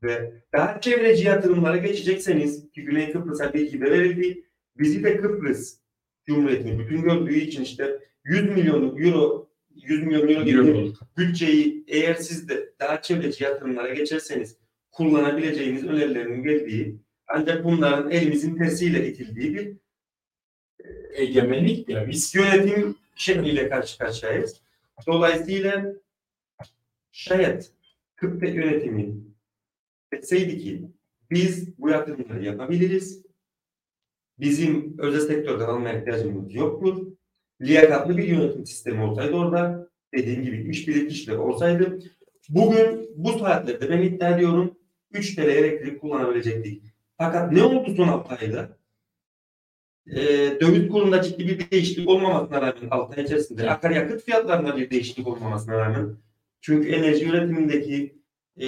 [0.04, 4.46] ve daha çevreci yatırımlara geçecekseniz ki Güney Kıbrıs'a bilgi de verildi.
[4.78, 5.80] Bizi de Kıbrıs
[6.26, 12.50] Cumhuriyeti'ni bütün gördüğü için işte 100 milyon euro 100 milyon euro gibi bütçeyi eğer siz
[12.50, 14.58] de daha çevreci yatırımlara geçerseniz
[14.92, 19.78] kullanabileceğiniz önerilerinin geldiği ancak bunların elimizin tersiyle itildiği bir
[21.14, 24.62] Egemenlik ya biz yönetim şekliyle karşı karşıyayız.
[25.08, 25.86] Dolayısıyla
[27.12, 27.72] şayet
[28.16, 29.16] Kıbrıs yönetimi
[30.12, 30.92] etseydi ki
[31.32, 33.26] biz bu yatırımları yapabiliriz.
[34.40, 37.08] Bizim özel sektörden almaya ihtiyacımız yoktur.
[37.62, 42.00] Liyakatlı bir yönetim sistemi olsaydı orada dediğim gibi iş birikişleri olsaydı
[42.50, 44.78] bugün bu saatlerde ben iddia ediyorum
[45.12, 46.84] 3 TL elektrik kullanabilecektik.
[47.18, 48.79] Fakat ne oldu son 6 ayda?
[50.12, 50.22] E,
[50.62, 55.80] döviz kurunda ciddi bir değişiklik olmamasına rağmen 6 ay içerisinde akaryakıt fiyatlarında bir değişiklik olmamasına
[55.80, 56.16] rağmen
[56.62, 58.16] çünkü enerji üretimindeki
[58.58, 58.68] e,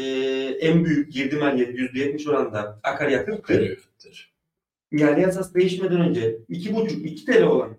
[0.59, 3.55] en büyük girdi maliyet %70 oranında akaryakıttır.
[3.55, 4.31] görüyordur.
[4.91, 7.77] İhale yasası değişmeden önce 2,5-2 TL olan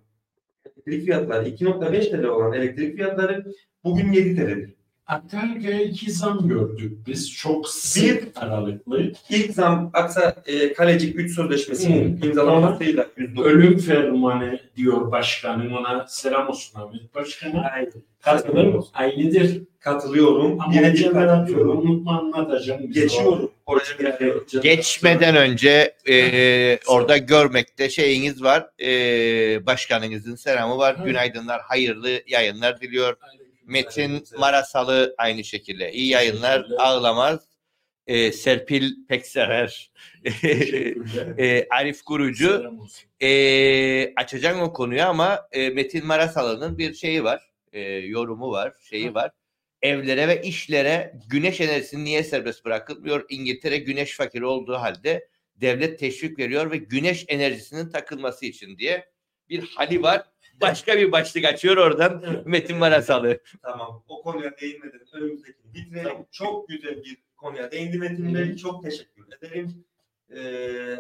[0.67, 3.53] elektrik fiyatları, 2.5 TL olan elektrik fiyatları
[3.85, 4.75] bugün 7 TL'dir.
[5.13, 7.33] Akarya iki zam gördük biz.
[7.35, 9.13] Çok Bir- sık aralıklı.
[9.31, 12.27] İlk zam Aksa e, Kalecik 3 sözleşmesinin Hı.
[12.27, 13.43] imzalanmasıyla %10.
[13.45, 17.71] Ölüm fermanı diyor başkanım ona selam olsun Ahmet Başkan'a.
[17.75, 17.93] Aynen.
[18.21, 19.63] Katılır Aynıdır.
[19.81, 20.61] Katılıyorum.
[20.61, 21.79] Ama Yine bir ben atıyorum.
[21.91, 22.93] Unutma anlatacağım.
[22.93, 23.51] Geçiyorum.
[23.67, 28.67] Oraya bir Geçmeden önce e, orada görmekte şeyiniz var.
[28.81, 30.97] E, başkanınızın selamı var.
[31.05, 33.17] Günaydınlar, hayırlı yayınlar diliyor.
[33.65, 34.25] Metin.
[34.39, 35.93] Marasalı aynı şekilde.
[35.93, 37.53] İyi yayınlar, ağlamaz.
[38.07, 39.93] E, Serpil Peksever,
[41.39, 42.81] e, Arif olsun.
[43.21, 47.43] E, açacağım o konuyu ama e, Metin Marasalı'nın bir şeyi var.
[47.73, 49.31] E, yorumu var, şeyi var.
[49.83, 53.25] Evlere ve işlere güneş enerjisi niye serbest bırakılmıyor?
[53.29, 59.13] İngiltere güneş fakiri olduğu halde devlet teşvik veriyor ve güneş enerjisinin takılması için diye
[59.49, 60.25] bir hali var.
[60.61, 62.47] Başka bir başlık açıyor oradan Evet.
[62.47, 63.39] Metin Marasalı.
[63.63, 64.05] Tamam.
[64.09, 66.27] O konuya değinmeden önümüzdeki bitirelim.
[66.31, 68.57] Çok güzel bir konuya değindi Metin Bey.
[68.57, 69.85] Çok teşekkür ederim.
[70.31, 70.97] Ee,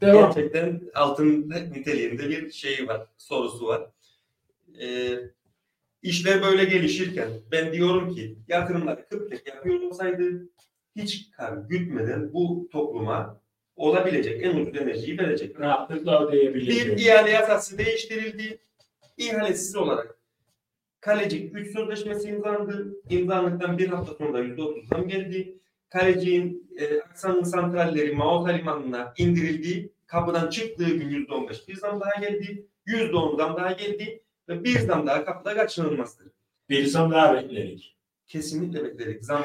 [0.00, 0.32] Devam.
[0.34, 3.06] gerçekten altın niteliğinde bir şeyi var.
[3.16, 3.90] Sorusu var.
[4.80, 5.18] Ee,
[6.02, 10.48] işler böyle gelişirken ben diyorum ki yatırımları Kıbrıs yapıyor olsaydı
[10.96, 13.41] hiç kar gütmeden bu topluma
[13.82, 15.60] olabilecek en ucuz enerjiyi verecek.
[15.60, 16.96] Rahatlıkla Bir ödeyebileceğim.
[16.98, 18.58] ihale yasası değiştirildi.
[19.16, 20.18] İhalesiz olarak
[21.00, 22.96] Kalecik 3 sözleşmesi imzalandı.
[23.10, 25.58] İmzalandıktan bir hafta sonra %30 zam geldi.
[25.90, 29.92] Kalecik'in e, Aksan'ın santralleri Maoz Limanı'na indirildi.
[30.06, 32.66] Kapıdan çıktığı gün %15 bir zam daha geldi.
[32.86, 34.22] %10 zam daha geldi.
[34.48, 36.26] Ve bir zam daha kapıda kaçınılmazdır.
[36.68, 37.96] Bir zam daha beklerik.
[38.26, 39.24] Kesinlikle bekledik.
[39.24, 39.44] Zam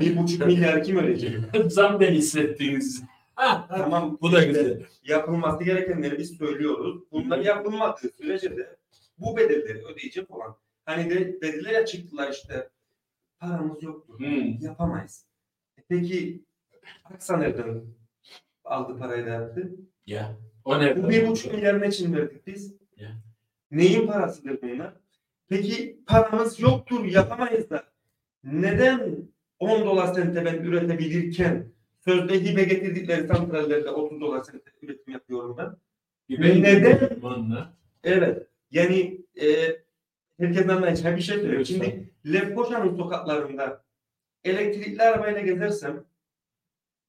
[0.00, 1.32] bir buçuk milyar kim ödeyecek?
[1.66, 3.02] zam ben hissettiniz.
[3.68, 4.82] Tamam Bu da güzel.
[5.04, 7.02] yapılması gerekenleri biz söylüyoruz.
[7.12, 8.76] Bunlar yapılmadığı sürece de
[9.18, 12.68] bu bedelleri ödeyecek olan hani de bedellere çıktılar işte
[13.38, 14.14] paramız yoktu.
[14.18, 14.58] Hmm.
[14.60, 15.24] Yapamayız.
[15.78, 16.44] E Peki
[17.04, 17.82] Aksa nereden
[18.64, 19.72] aldı parayı da yaptı?
[20.06, 20.36] Ya.
[20.64, 21.02] O ne?
[21.02, 22.74] Bu bir buçuk milyar ne için verdik biz?
[22.96, 23.10] Ya.
[23.70, 24.92] Neyin parasıdır bunlar?
[25.48, 27.84] Peki paramız yoktur yapamayız da
[28.44, 31.71] neden 10 dolar sente ben üretebilirken
[32.04, 35.76] sözde hibe getirdikleri santrallerde 30 dolar sente üretim yapıyorum ben?
[36.28, 37.18] Bir Neden?
[38.04, 38.46] Evet.
[38.70, 39.76] Yani e,
[40.40, 41.36] herkes anlayacak bir şey.
[41.36, 41.64] Lütfen.
[41.64, 43.84] Şimdi Lefkoşa'nın sokaklarında
[44.44, 46.04] elektrikli arabayla gezersem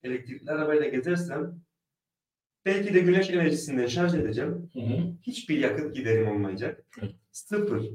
[0.04, 1.56] elektrikli arabayla gezersem
[2.66, 4.70] belki de güneş enerjisinden şarj edeceğim.
[4.74, 5.14] Hı hı.
[5.22, 6.86] Hiçbir yakıt giderim olmayacak.
[7.02, 7.12] Evet.
[7.32, 7.90] Sıfır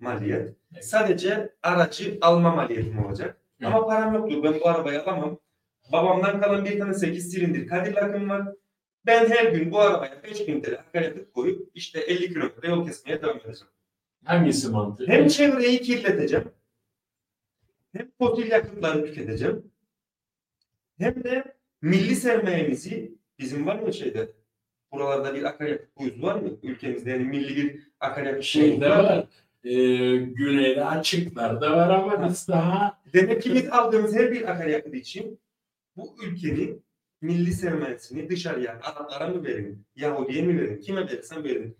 [0.00, 0.56] maliyet.
[0.72, 0.84] Evet.
[0.84, 3.40] Sadece aracı alma maliyetim olacak.
[3.60, 3.74] Evet.
[3.74, 4.42] Ama param yoktur.
[4.42, 5.38] Ben bu arabayı alamam.
[5.92, 8.48] Babamdan kalan bir tane 8 silindir Cadillac'ım var.
[9.06, 13.36] Ben her gün bu arabaya 5000 TL akaryakıt koyup işte 50 kilometre yol kesmeye devam
[13.36, 13.72] edeceğim.
[14.24, 15.12] Hangisi mantıklı?
[15.12, 16.44] Hem çevreyi kirleteceğim.
[17.92, 19.70] Hem fosil yakıtları tüketeceğim.
[20.98, 21.44] Hem de
[21.82, 24.32] milli sermayemizi bizim var mı şeyde?
[24.92, 26.50] Buralarda bir akaryakıt kuyusu var mı?
[26.62, 29.04] Ülkemizde yani milli bir akaryakıt Şeyde var.
[29.04, 29.26] var.
[29.64, 29.72] E,
[30.16, 35.40] güneyde açıklarda var ama biz daha Demek ki biz aldığımız her bir akaryakıt için
[35.96, 36.84] bu ülkenin
[37.20, 41.76] milli sermayesini dışarıya, Araplara mı verin, Yahudi'ye mi verin, kime verirsen verin.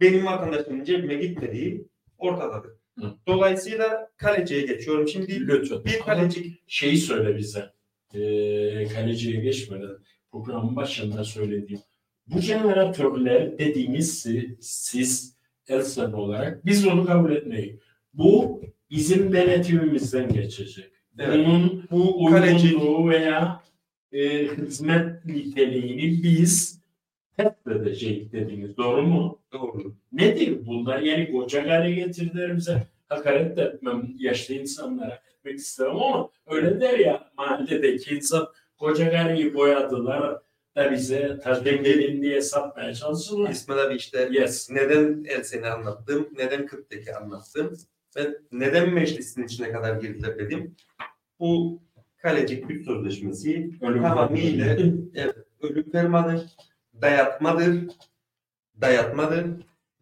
[0.00, 1.88] Benim vatandaşımın cebime gitmediği
[2.18, 2.70] ortadadır.
[2.98, 3.14] Hı.
[3.26, 5.08] Dolayısıyla kaleciye geçiyorum.
[5.08, 5.84] Şimdi lütfen.
[5.84, 7.72] bir kalecik şeyi söyle bize.
[8.14, 8.20] E,
[8.94, 9.90] kaleciye geçmeden
[10.32, 11.82] programın başında söylediğim.
[12.26, 15.36] Bu jeneratörler dediğimiz si- siz
[15.68, 17.80] Elsen olarak biz onu kabul etmeyiz.
[18.14, 20.92] Bu bizim denetimimizden geçecek.
[21.18, 21.46] Evet.
[21.46, 23.62] Bunun bu uygunluğu veya
[24.12, 26.80] e, hizmet niteliğini biz
[27.36, 28.76] test edeceğiz dediniz.
[28.76, 29.38] Doğru mu?
[29.52, 29.94] doğru.
[30.12, 30.98] Nedir bunlar?
[30.98, 32.86] Yani koca hale getirdiler bize.
[33.08, 38.46] Hakaret de etmem yaşlı insanlara etmek istemem ama öyle der ya mahalledeki insan
[38.78, 40.38] koca gareyi boyadılar
[40.76, 43.50] da bize tazmin edin diye satmaya çalışırlar.
[43.50, 44.70] İsmail abi işte Yes.
[44.70, 47.76] neden Elsen'i anlattım, neden Kırk'taki anlattım
[48.16, 50.76] ve neden meclisin içine kadar girdiler dedim.
[51.40, 51.82] Bu
[52.16, 54.76] kalecik güç sözleşmesi Ölüm tamamıyla
[55.14, 56.44] evet, ölüm fermanı,
[57.02, 57.74] dayatmadır,
[58.80, 59.46] dayatmadır.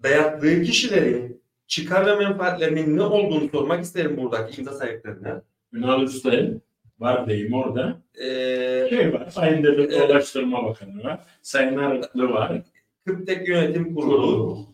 [0.02, 5.34] Dayattığı kişilerin çıkar ve menfaatlerinin ne olduğunu sormak isterim buradaki imza sahiplerine.
[5.72, 6.60] Ünal Üstel
[6.98, 8.02] var diyeyim orada.
[8.22, 10.10] Ee, Şey var, Sayın Devlet Evet.
[10.10, 11.20] Ulaştırma Bakanı var.
[11.42, 12.62] Sayın Arıklı var.
[13.06, 14.66] Kıptek Yönetim Kurulu, Kurulu.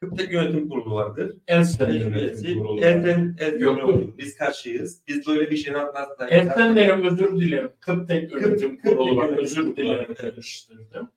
[0.00, 1.36] Kıptek Yönetim Kurulu vardır.
[1.48, 2.86] Elten, Yönetim Kurulu var.
[2.86, 4.18] Elten, Elten Yok.
[4.18, 5.02] Biz karşıyız.
[5.08, 5.78] Biz böyle bir şeyin
[6.30, 7.72] Elten derim özür dilerim.
[7.80, 9.28] Kıptek Yönetim Kurulu var.
[9.28, 11.10] Özür dilerim karıştırdım.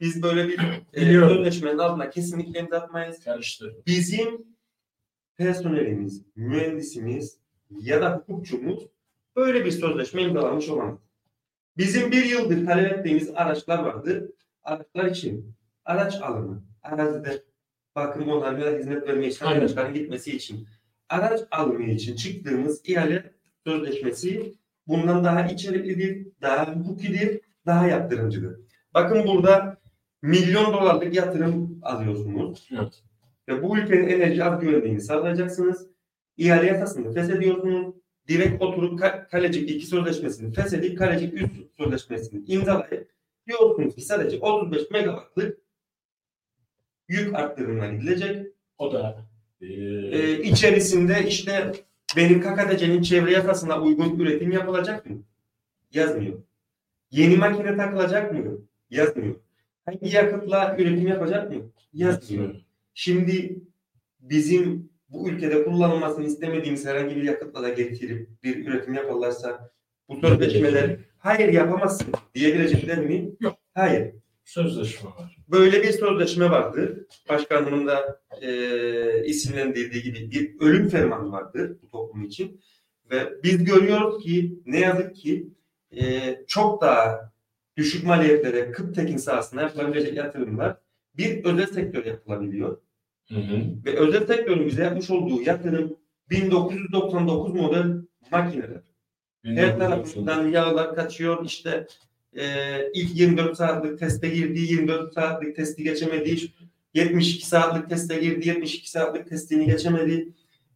[0.00, 0.58] Biz böyle bir
[0.92, 3.24] e, sözleşmenin altına kesinlikle imza atmayız.
[3.24, 3.82] Karıştırdım.
[3.86, 4.46] Bizim
[5.36, 7.38] personelimiz, mühendisimiz
[7.70, 8.88] ya da hukukçumuz
[9.36, 10.98] böyle bir sözleşme imzalamış olamaz.
[11.76, 14.32] Bizim bir yıldır talep ettiğimiz araçlar vardı.
[14.62, 17.42] Araçlar için araç alımı, arazide
[17.96, 19.60] bakım onarım ya da hizmet verme için Aynen.
[19.60, 20.68] araçların gitmesi için
[21.08, 23.32] araç alımı için çıktığımız ihale
[23.66, 24.54] sözleşmesi
[24.86, 28.60] bundan daha içeriklidir, daha hukukidir, daha yaptırımcıdır.
[28.94, 29.78] Bakın burada
[30.22, 32.68] milyon dolarlık yatırım alıyorsunuz.
[32.72, 33.02] Evet.
[33.48, 35.86] Ve bu ülkenin enerji az güvenliğini sağlayacaksınız.
[36.36, 37.94] İhale yasasını feshediyorsunuz.
[38.28, 43.10] Direkt oturup Ka- Kalecik 2 sözleşmesini feshedip Kalecik 3 sözleşmesini imzalayıp
[43.46, 45.58] diyorsunuz ki sadece 35 megawattlık
[47.12, 48.46] yük arttırımına gidilecek.
[48.78, 49.24] O da
[49.60, 51.72] e, Ee, içerisinde işte
[52.16, 55.22] benim KKTC'nin çevre yasasına uygun üretim yapılacak mı?
[55.92, 56.38] Yazmıyor.
[57.10, 58.58] Yeni makine takılacak mı?
[58.90, 59.34] Yazmıyor.
[59.84, 61.56] Hangi yakıtla üretim yapacak mı?
[61.92, 62.54] Yazmıyor.
[62.94, 63.60] Şimdi
[64.20, 69.70] bizim bu ülkede kullanılmasını istemediğimiz herhangi bir yakıtla da getirip bir üretim yaparlarsa
[70.08, 73.30] bu sözleşmeler hayır yapamazsın diyebilecekler mi?
[73.40, 73.56] Yok.
[73.74, 74.14] Hayır.
[74.44, 75.36] Sözleşme var.
[75.48, 76.98] Böyle bir sözleşme vardır.
[77.28, 82.60] Başkanımın da e, isimlendirdiği gibi bir ölüm fermanı vardır bu toplum için.
[83.10, 85.48] Ve biz görüyoruz ki ne yazık ki
[85.96, 87.32] e, çok daha
[87.76, 90.76] düşük maliyetlere Kıptekin sahasına yapılabilecek yatırımlar
[91.16, 92.78] bir özel sektör yapılabiliyor.
[93.28, 93.60] Hı hı.
[93.84, 95.96] Ve özel sektörün bize yapmış olduğu yatırım
[96.30, 97.86] 1999 model
[98.30, 98.80] makineler.
[99.44, 101.44] Her tarafından yağlar kaçıyor.
[101.44, 101.86] İşte
[102.36, 102.44] e,
[102.94, 106.52] ilk 24 saatlik teste girdiği, 24 saatlik testi geçemediği,
[106.94, 110.28] 72 saatlik teste girdi, 72 saatlik testini geçemedi.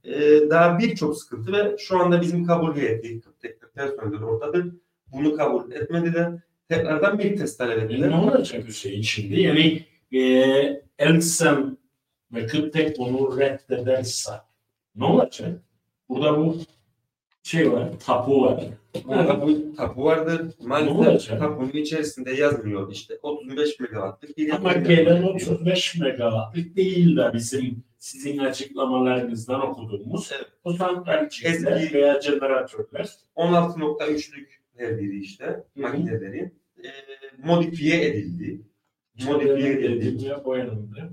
[0.04, 4.66] E, daha birçok sıkıntı ve şu anda bizim kabul heyeti, tekrar personeller oradadır.
[5.12, 6.32] Bunu kabul etmediler.
[6.68, 8.10] Tekrardan bir test talep E, ettiler.
[8.10, 9.40] ne olacak Hüseyin şimdi?
[9.40, 11.78] Yani e, Elsen
[12.32, 14.30] ve Kıptek bunu reddederse
[14.96, 15.60] ne olacak?
[16.08, 16.56] Burada bu
[17.46, 18.64] şey var, tapu var.
[19.76, 20.46] Tapu vardır.
[20.60, 25.34] Ne Maalesef tapunun içerisinde yazmıyor işte 35 megawattlık bir Ama gelen yapıyor.
[25.34, 30.46] 35 megawattlık değil de bizim sizin açıklamalarınızdan okuduğumuz Evet.
[30.64, 36.54] o santralciler Eski- veya jeneratörler 16.3'lük her biri işte makinelerin
[36.84, 36.88] e,
[37.44, 38.60] modifiye edildi.
[39.26, 40.36] Modifiye edildi.
[40.44, 41.10] boyanıldı.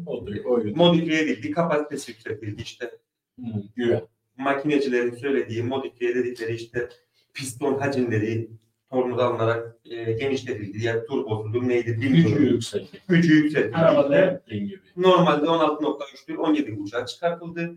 [0.76, 1.52] Modifiye edildi.
[1.52, 2.62] Kapasitesi yükseltildi.
[2.62, 2.92] İşte
[3.40, 4.02] Hı, güven.
[4.38, 6.90] Makinecilerin söylediği modifiye dedikleri işte
[7.34, 8.50] piston hacimleri
[8.90, 10.86] tornada alınarak e, genişletildi.
[10.86, 12.44] Yani turbosudur neydi Gücü bilmiyorum.
[12.44, 12.88] yükseldi.
[13.08, 13.76] Gücü yükseltildi.
[13.78, 14.80] Arabada yaptığın gibi.
[14.98, 17.76] Normalde 16.3'tür 17.5'a çıkartıldı.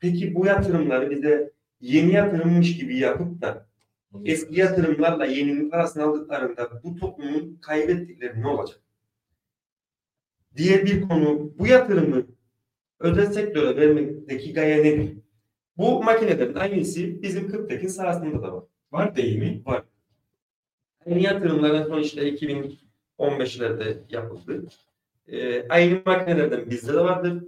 [0.00, 3.66] Peki bu yatırımları bize yeni yatırımmış gibi yapıp da
[4.24, 8.80] Eski yatırımlarla yeninin parasını aldıklarında bu toplumun kaybettikleri ne olacak?
[10.56, 12.26] Diğer bir konu bu yatırımı
[13.00, 15.16] özel sektöre vermekteki gaye nedir?
[15.78, 18.64] Bu makinelerin aynısı bizim Kırktekin sahasında da var.
[18.92, 19.62] Var değil mi?
[21.06, 22.34] Aynı yatırımlar en son işte
[23.18, 24.66] 2015'lerde yapıldı.
[25.28, 27.44] Ee, aynı makinelerden bizde de vardır.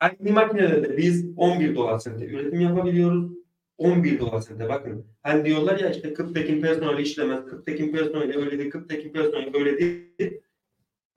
[0.00, 3.32] Aynı makinelerde biz 11 dolar sente üretim yapabiliyoruz.
[3.78, 5.06] 11 dolar sente bakın.
[5.22, 10.40] Hani diyorlar ya işte Kıptekin personeli işlemez, Kıptekin personeli öyledir, Kıptekin personeli böyledir.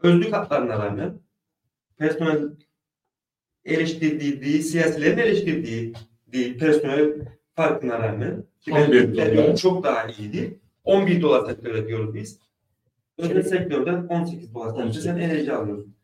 [0.03, 1.19] Özlük haklarına rağmen
[1.97, 2.49] personel
[3.67, 5.93] eleştirdiği, siyasilerin eleştirdiği
[6.33, 7.13] değil, personel
[7.55, 9.55] farkına rağmen ki 11 ben- dolar.
[9.57, 10.59] çok daha iyiydi.
[10.83, 12.39] 11 dolar sente ödüyoruz biz.
[13.17, 15.03] Özel sektörden 18 dolar 18.
[15.03, 15.95] sen enerji alıyorsun.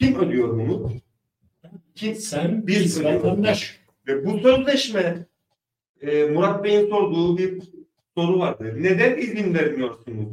[0.00, 0.92] Kim ödüyor bunu?
[1.94, 2.14] Kim?
[2.14, 3.80] Sen bir vatandaş.
[4.06, 5.26] Ve bu sözleşme
[6.00, 7.62] e, Murat Bey'in sorduğu bir
[8.16, 8.74] soru vardı.
[8.78, 10.28] Neden izin vermiyorsunuz?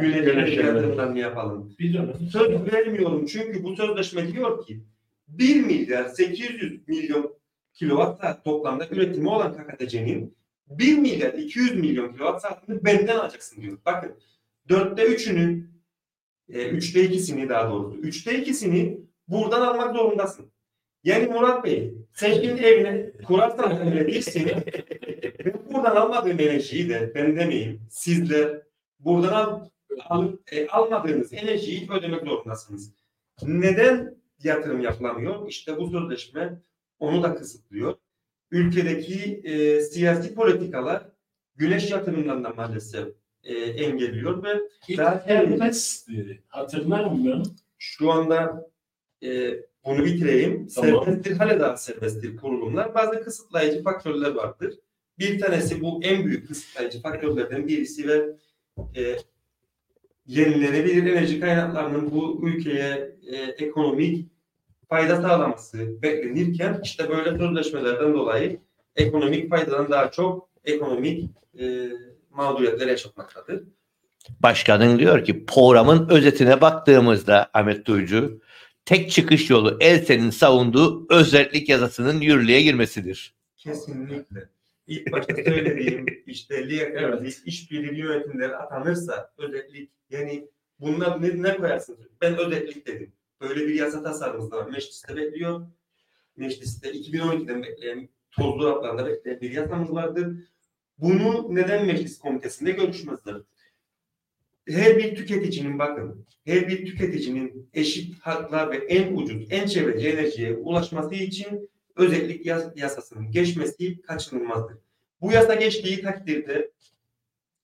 [0.00, 1.74] Güneş enerji yatırımlarını yapalım.
[1.78, 2.00] Bir.
[2.32, 4.80] Söz vermiyorum çünkü bu sözleşme diyor ki
[5.28, 7.36] 1 milyar 800 milyon
[7.72, 13.78] kilowatt saat toplamda üretimi olan KKTC'nin 1 milyar 200 milyon kilowatt saatini benden alacaksın diyor.
[13.86, 14.16] Bakın
[14.68, 15.70] dörtte üçünü
[16.48, 20.52] e, üçte ikisini daha doğrusu üçte ikisini buradan almak zorundasın.
[21.04, 24.50] Yani Murat Bey sen şimdi evine kurarsan öyle değilsin.
[25.44, 28.62] ben buradan almadığım enerjiyi de ben demeyeyim sizler
[28.98, 29.68] buradan al,
[30.08, 32.92] alıp e, almadığınız enerjiyi ödemek zorundasınız.
[33.42, 35.48] Neden yatırım yapılamıyor?
[35.48, 36.60] İşte bu sözleşme
[36.98, 37.94] onu da kısıtlıyor.
[38.50, 41.08] Ülkedeki e, siyasi politikalar
[41.56, 43.08] güneş yatırımlarını da maalesef
[43.44, 44.60] e, engelliyor ve
[44.96, 46.42] serbestti.
[46.48, 47.56] Hatırlar mısın?
[47.84, 48.70] şu anda
[49.22, 50.68] e, bunu bitireyim.
[50.74, 51.04] Tamam.
[51.04, 52.94] Serbesttir, hala daha serbesttir kurulumlar.
[52.94, 54.74] Bazı kısıtlayıcı faktörler vardır.
[55.18, 58.36] Bir tanesi bu en büyük kısıtlayıcı faktörlerden birisi ve
[58.96, 59.16] e,
[60.26, 64.28] yenilenebilir enerji kaynaklarının bu ülkeye e, ekonomik
[64.88, 68.60] fayda sağlaması beklenirken işte böyle sözleşmelerden dolayı
[68.96, 71.88] ekonomik faydadan daha çok ekonomik e,
[72.30, 73.62] mağduriyetler yaşatmaktadır.
[74.40, 78.40] Başkanın diyor ki programın özetine baktığımızda Ahmet Duycu
[78.84, 83.34] tek çıkış yolu Elsen'in savunduğu özellik yasasının yürürlüğe girmesidir.
[83.56, 84.53] Kesinlikle.
[84.86, 90.48] İlk başta söylediğim işte liyakat, işbirliği yönetimleri atanırsa özellik yani
[90.80, 92.00] bunlar ne, ne koyarsınız?
[92.20, 93.12] Ben özellik dedim.
[93.40, 94.70] Böyle bir yasa tasarımımız da var.
[94.70, 95.66] Mecliste bekliyor.
[96.36, 100.36] Mecliste 2012'den bekleyen tozlu raplarında bekleyen bir yasamız vardır.
[100.98, 103.36] Bunu neden meclis komitesinde görüşmezler?
[104.68, 110.56] Her bir tüketicinin bakın, her bir tüketicinin eşit haklar ve en ucuz, en çevreci enerjiye
[110.56, 114.76] ulaşması için özellik yas- yasasının geçmesi kaçınılmazdır.
[115.20, 116.70] Bu yasa geçtiği takdirde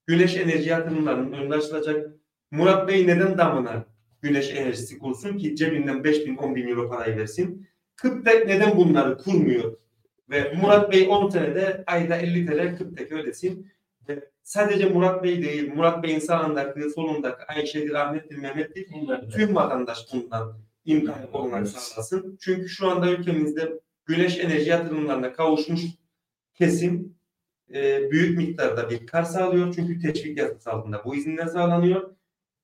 [0.07, 2.11] güneş enerji yatırımlarının önüne açılacak.
[2.51, 3.85] Murat Bey neden damına
[4.23, 7.67] güneş enerjisi kursun ki cebinden 5 bin 10 bin euro parayı versin?
[7.97, 9.77] Kıptek neden bunları kurmuyor?
[10.31, 13.71] Ve Murat Bey 10 senede ayda 50 TL Kıptek ödesin.
[14.09, 18.89] Ve sadece Murat Bey değil, Murat Bey'in sağındaki, solundaki Ayşe'dir, Ahmet'tir, Mehmet'tir
[19.33, 22.39] tüm vatandaş bundan imkan olarak sağlasın.
[22.41, 25.81] Çünkü şu anda ülkemizde güneş enerji yatırımlarına kavuşmuş
[26.55, 27.15] kesim
[27.75, 29.75] e, büyük miktarda bir kar sağlıyor.
[29.75, 32.11] Çünkü teşvik yasası altında bu izinler sağlanıyor.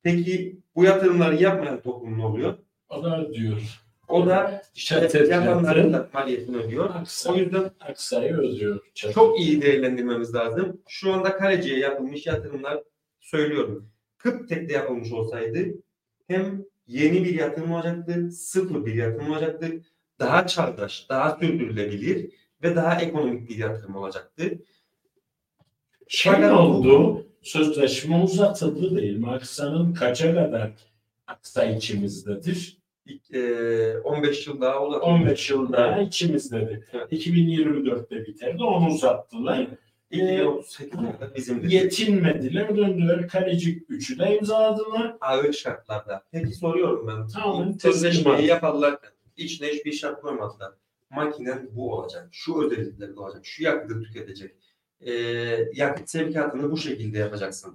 [0.02, 2.58] Peki bu yatırımları yapmayan toplum ne oluyor?
[2.88, 3.80] O da diyor.
[4.08, 6.84] O da işte yapanların da maliyetini ödüyor.
[6.84, 8.80] O Aksay, yüzden aksayı ödüyor.
[8.94, 9.14] Çatır.
[9.14, 10.80] çok iyi değerlendirmemiz lazım.
[10.88, 12.82] Şu anda Kaleci'ye yapılmış yatırımlar
[13.20, 13.90] söylüyorum.
[14.18, 15.58] Kıptek'te yapılmış olsaydı
[16.28, 19.66] hem yeni bir yatırım olacaktı, sıfır bir yatırım olacaktı.
[20.20, 22.30] Daha çağdaş, daha sürdürülebilir
[22.62, 24.58] ve daha ekonomik bir yatırım olacaktı.
[26.08, 29.30] Şey Fakat bu- oldu, sözleşme uzatıldı değil mi?
[29.30, 30.70] Aksa'nın kaça kadar
[31.26, 32.78] Aksa içimizdedir?
[33.06, 35.04] İlk, eee, 15 yıl daha uzatıldı.
[35.10, 36.84] 15 yıl daha içimizdedir.
[36.92, 37.12] Evet.
[37.12, 39.66] 2024'te biterdi, onu uzattılar.
[40.12, 41.70] 2038'e kadar bizimdir.
[41.70, 45.16] Yetinmediler, döndüler Kalecik 3'ü de imzaladılar.
[45.20, 46.22] Ağır şartlarda.
[46.32, 47.28] Peki soruyorum ben.
[47.28, 50.72] Tamamen İlk Sözleşmeyi yaparlarken içine hiçbir şart koymadılar.
[51.10, 52.28] Makinen bu olacak.
[52.32, 53.46] Şu özellikleri olacak.
[53.46, 54.54] Şu yakıtı tüketecek.
[55.00, 55.12] Ee,
[55.74, 57.74] yakıt sevkiyatını bu şekilde yapacaksın.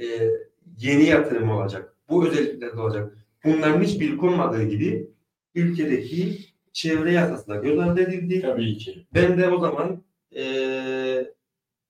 [0.00, 0.30] Ee,
[0.78, 1.96] yeni yatırım olacak.
[2.08, 3.18] Bu özellikler olacak.
[3.44, 5.10] Bunların hiçbiri konmadığı gibi
[5.54, 6.38] ülkedeki
[6.72, 8.40] çevre yasası da göz ardı edildi.
[8.40, 9.06] Tabii ki.
[9.14, 11.34] Ben de o zaman eee,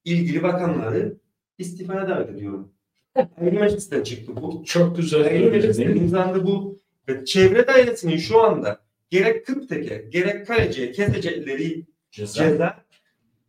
[0.04, 1.16] ilgili bakanları
[1.58, 2.72] istifaya davet ediyorum.
[3.14, 4.62] Aynı meclisten çıktı bu.
[4.64, 6.81] Çok güzel Aynı meclisten imzandı bu.
[7.08, 8.80] Ve çevre dairesinin şu anda
[9.10, 12.44] gerek Kıptek'e gerek Kaleci'ye kesecekleri Ceza.
[12.44, 12.84] ceza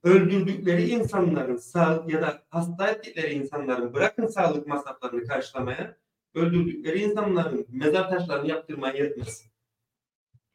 [0.03, 5.97] öldürdükleri insanların sağ ya da hasta ettikleri insanların bırakın sağlık masraflarını karşılamaya
[6.35, 9.45] öldürdükleri insanların mezar taşlarını yaptırmaya yetmez.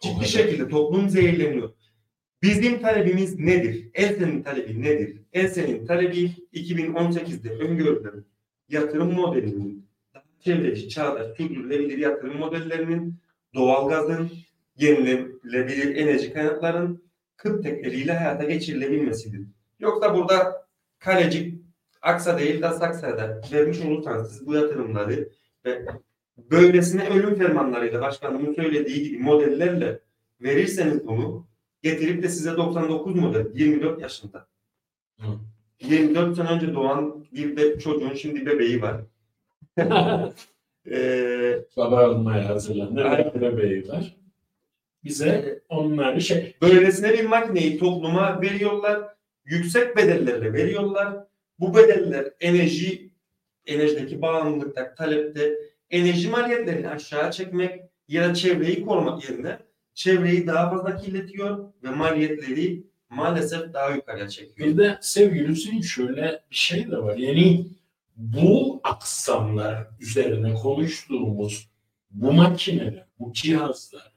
[0.00, 1.70] Ciddi şekilde toplum zehirleniyor.
[2.42, 3.90] Bizim talebimiz nedir?
[3.94, 5.22] Elsen'in talebi nedir?
[5.32, 8.24] Elsen'in talebi 2018'de öngörülen
[8.68, 9.87] yatırım modelinin
[10.40, 13.14] çevreci, çağdaş, sürdürülebilir yatırım modellerinin
[13.54, 14.30] doğalgazın,
[14.76, 17.02] yenilenebilir enerji kaynakların
[17.36, 19.40] kıt tekleriyle hayata geçirilebilmesidir.
[19.80, 20.66] Yoksa burada
[20.98, 21.54] kalecik
[22.02, 25.28] aksa değil de saksada vermiş olursanız siz bu yatırımları
[25.64, 25.86] ve
[26.50, 30.00] böylesine ölüm fermanlarıyla başkanımın söylediği gibi modellerle
[30.40, 31.46] verirseniz bunu
[31.82, 34.46] getirip de size 99 model 24 yaşında.
[35.20, 35.26] Hı.
[35.80, 39.00] 24 sene önce doğan bir be- çocuğun şimdi bebeği var.
[40.90, 42.58] Ee, Baba almaya
[43.40, 44.16] bebeği var.
[45.04, 49.00] Bize onları şey böylesine bir makineyi topluma veriyorlar.
[49.44, 51.16] Yüksek bedellerle veriyorlar.
[51.58, 53.10] Bu bedeller enerji
[53.66, 55.54] enerjideki bağımlılıkta, talepte
[55.90, 59.58] enerji maliyetlerini aşağı çekmek ya da çevreyi korumak yerine
[59.94, 64.68] çevreyi daha fazla kirletiyor ve maliyetleri maalesef daha yukarıya çekiyor.
[64.68, 67.16] Bir de sevgili Hüseyin şöyle bir şey de var.
[67.16, 67.66] Yani
[68.18, 71.70] bu aksamlar üzerine konuştuğumuz
[72.10, 74.12] bu makineler, bu cihazlar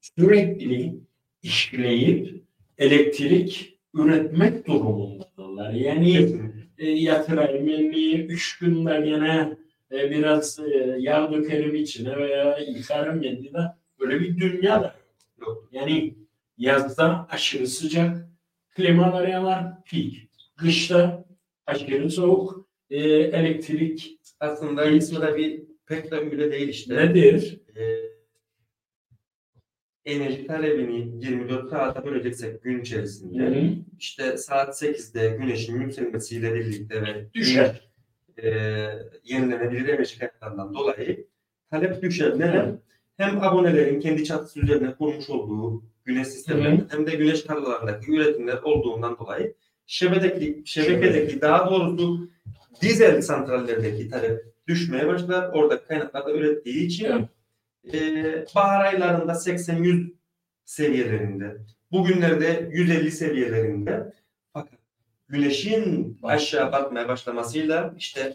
[0.00, 1.00] sürekli
[1.42, 2.44] işleyip
[2.78, 5.72] elektrik üretmek durumundadırlar.
[5.72, 6.36] Yani
[6.78, 9.56] e, yatırayım yani üç günde gene
[9.92, 13.66] e, biraz e, yağ dökerim içine veya yıkarım kendine.
[14.00, 14.94] Böyle bir dünya da.
[15.40, 15.68] Yok.
[15.72, 16.14] Yani
[16.58, 18.28] yazda aşırı sıcak,
[18.70, 20.28] klimalar yanar, pik.
[20.56, 21.24] Kışta
[21.66, 22.61] aşırı soğuk,
[22.92, 26.96] e, elektrik Aslında ismi de bir pek de öyle değil işte.
[26.96, 27.60] nedir?
[27.76, 27.82] Ee,
[30.04, 33.64] enerji talebini 24 saate böleceksek gün içerisinde Hı.
[33.98, 37.90] işte saat 8'de güneşin yükselmesiyle birlikte ve Düşer.
[38.42, 38.48] e,
[39.24, 41.26] yenilenebilir enerji kaynaklarından dolayı
[41.70, 42.38] talep düşer.
[42.38, 42.80] Neden?
[43.16, 49.18] Hem abonelerin kendi çatısı üzerine kurmuş olduğu güneş sistemlerinde hem de güneş tarlalarındaki üretimler olduğundan
[49.18, 49.54] dolayı
[49.86, 52.30] şebedeki, şebekedeki daha doğrusu
[52.80, 55.50] dizel santrallerdeki talep düşmeye başlar.
[55.52, 57.28] Orada kaynaklarda ürettiği için
[57.84, 57.94] Evet.
[57.94, 60.12] e, bahar aylarında 80-100
[60.64, 61.56] seviyelerinde,
[61.92, 64.12] bugünlerde 150 seviyelerinde
[64.52, 64.78] fakat
[65.28, 68.34] güneşin aşağı batmaya başlamasıyla işte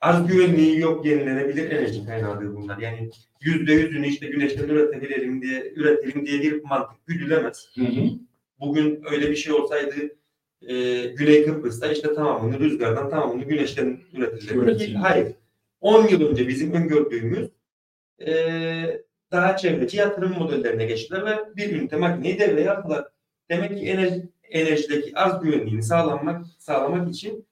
[0.00, 2.78] arz güvenliği yok yenilenebilir enerji kaynağıdır bunlar.
[2.78, 3.10] Yani
[3.40, 7.68] yüzde yüzünü işte güneşten üretebilelim diye üretelim diye bir mantık güdülemez.
[7.74, 8.10] Hı hı.
[8.60, 9.94] Bugün öyle bir şey olsaydı
[10.68, 14.00] e, Güney Kıbrıs'ta işte tamamını rüzgardan tamamını güneşten.
[14.14, 14.94] Üretilir.
[14.94, 15.32] Hayır.
[15.80, 17.48] 10 yıl önce bizim öngördüğümüz
[18.26, 18.32] e,
[19.32, 23.04] daha çevreci yatırım modellerine geçtiler ve bir ünite makineyi devreye aldılar.
[23.50, 27.46] Demek ki enerji, enerjideki arz güvenliğini sağlamak sağlamak için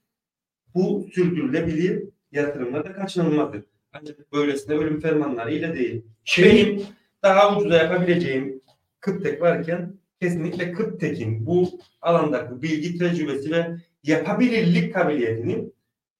[0.75, 2.03] bu sürdürülebilir
[2.33, 3.63] yatırımlar da kaçınılmazdır.
[3.93, 6.03] Ancak böylesine ölüm fermanlarıyla değil.
[6.25, 6.87] Şey, Benim
[7.23, 8.63] daha ucuza yapabileceğim
[9.01, 11.71] Kıptek varken kesinlikle Kıptek'in bu
[12.03, 13.67] alandaki bilgi tecrübesi ve
[14.05, 15.75] yapabilirlik kabiliyetinin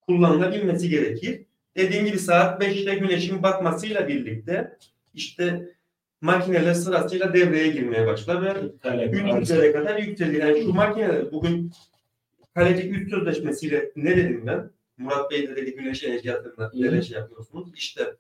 [0.07, 1.43] kullanılabilmesi gerekir.
[1.77, 4.79] Dediğim gibi saat 5'te güneşin batmasıyla birlikte
[5.15, 5.69] işte
[6.21, 9.43] makineler sırasıyla devreye girmeye başlar ve talep gün arz.
[9.43, 10.43] üzere kadar yükselir.
[10.43, 11.73] Yani şu makineler bugün
[12.55, 14.71] Kalecik üst sözleşmesiyle ne dedim ben?
[14.99, 17.69] Murat Bey de dedi güneş enerji yatırımına neler şey yapıyorsunuz.
[17.75, 18.17] İşte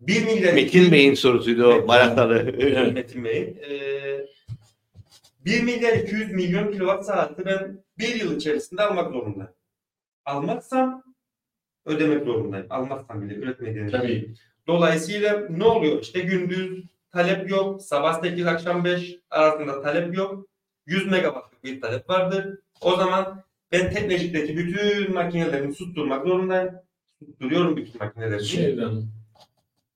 [0.00, 1.86] 1 milyar Metin Bey'in sorusuydu o.
[1.86, 2.54] Marakalı.
[2.58, 2.92] Evet.
[2.94, 3.58] Metin Bey'in.
[3.68, 4.26] Ee,
[5.44, 9.52] 1 milyar 200 milyon kilowatt saati ben bir yıl içerisinde almak zorundayım.
[10.24, 11.02] Almazsam
[11.86, 12.66] ödemek zorundayım.
[12.70, 13.90] Almazsam bile üretmediğim.
[13.90, 14.34] Tabii.
[14.66, 16.02] Dolayısıyla ne oluyor?
[16.02, 17.82] İşte gündüz talep yok.
[17.82, 20.46] Sabah 8 akşam 5 arasında talep yok.
[20.86, 22.58] 100 megawattlık bir talep vardır.
[22.80, 26.74] O zaman ben teknecikteki bütün makinelerimi susturmak zorundayım.
[27.26, 28.44] Susturuyorum bütün makineleri.
[28.44, 29.02] Şeyden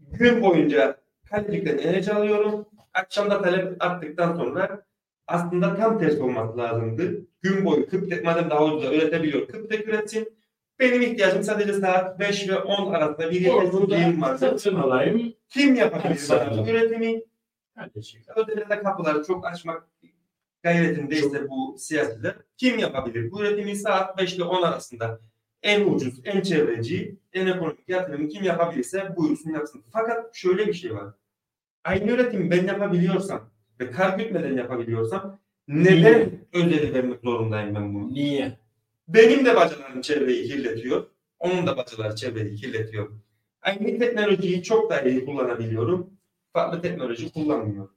[0.01, 2.67] Gün boyunca kalecikten enerji alıyorum.
[2.95, 4.88] Akşamda talep arttıktan sonra
[5.29, 7.27] aslında tam tersi olması lazımdı.
[7.43, 9.49] Gün boyu Kıptek madem daha ucuza üretebiliyor.
[9.49, 10.39] Kıptek üretsin.
[10.79, 14.37] Benim ihtiyacım sadece saat 5 ve 10 arasında bir yetersizliğim var.
[14.37, 15.35] satın alayım.
[15.49, 17.23] Kim yapabilir bana bu üretimi?
[18.37, 19.89] Özellikle kapıları çok açmak
[20.63, 22.37] gayretindeyse bu siyasiler.
[22.57, 23.31] Kim yapabilir?
[23.31, 25.21] Bu üretimi saat 5 ile 10 arasında
[25.63, 29.85] en ucuz, en çevreci, en ekonomik yatırımı kim yapabilirse buyursun yapsın.
[29.93, 31.15] Fakat şöyle bir şey var.
[31.85, 33.51] Aynı üretimi ben yapabiliyorsam
[33.81, 38.15] ve kar gütmeden yapabiliyorsam neden özeli vermek zorundayım ben bunu?
[38.15, 38.59] Niye?
[39.09, 41.07] Benim de bacalarım çevreyi kirletiyor.
[41.39, 43.11] Onun da bacaları çevreyi kirletiyor.
[43.63, 46.11] Aynı teknolojiyi çok daha iyi kullanabiliyorum.
[46.53, 47.95] Farklı teknoloji kullanmıyorum.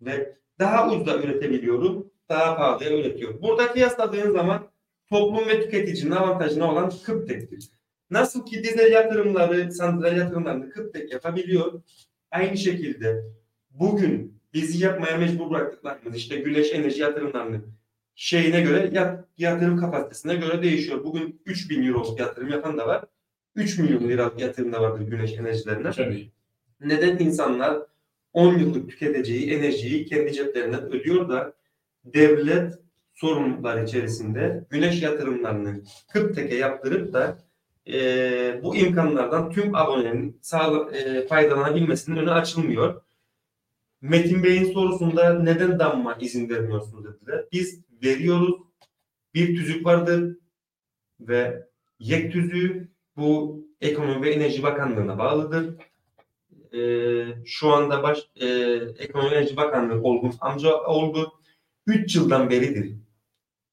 [0.00, 2.10] Ve daha ucuza üretebiliyorum.
[2.28, 3.42] daha pahalıya üretiyor.
[3.42, 4.68] Burada kıyasladığın zaman
[5.10, 7.70] toplum ve tüketicinin avantajına olan Kıptek'tir.
[8.10, 11.82] Nasıl ki dizel yatırımları, santral yatırımlarını Kıptek yapabiliyor.
[12.30, 13.24] Aynı şekilde
[13.70, 17.60] bugün bizi yapmaya mecbur bıraktıklarımız işte güneş enerji yatırımlarını
[18.14, 21.04] şeyine göre yat- yatırım kapasitesine göre değişiyor.
[21.04, 23.04] Bugün 3000 euroluk yatırım yapan da var.
[23.54, 25.90] 3 milyon liralık yatırım da vardır güneş enerjilerine.
[25.90, 26.30] Tabii.
[26.80, 27.78] Neden insanlar
[28.32, 31.52] 10 yıllık tüketeceği enerjiyi kendi ceplerinden ödüyor da
[32.04, 32.74] devlet
[33.14, 35.82] sorumluluklar içerisinde güneş yatırımlarını
[36.12, 37.38] Kıptek'e yaptırıp da
[37.86, 43.02] eee, bu imkanlardan tüm abonelerin sağla, eee, faydalanabilmesinin önü açılmıyor.
[44.08, 47.44] Metin Bey'in sorusunda neden damma izin vermiyorsunuz dediler.
[47.52, 48.54] Biz veriyoruz.
[49.34, 50.36] Bir tüzük vardır
[51.20, 51.66] ve
[51.98, 55.74] yek tüzüğü bu Ekonomi ve Enerji Bakanlığı'na bağlıdır.
[56.74, 58.46] Ee, şu anda baş e,
[58.98, 61.32] Ekonomi ve Enerji Bakanlığı olgun amca oldu.
[61.86, 62.96] 3 yıldan beridir.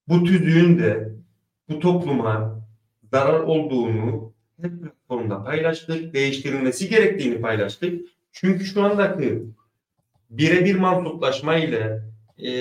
[0.08, 1.16] Bu tüzüğün de
[1.70, 2.64] bu topluma
[3.12, 6.14] zarar olduğunu hep platformda paylaştık.
[6.14, 8.10] Değiştirilmesi gerektiğini paylaştık.
[8.32, 9.44] Çünkü şu andaki
[10.38, 12.02] birebir mansuplaşma ile
[12.46, 12.52] e,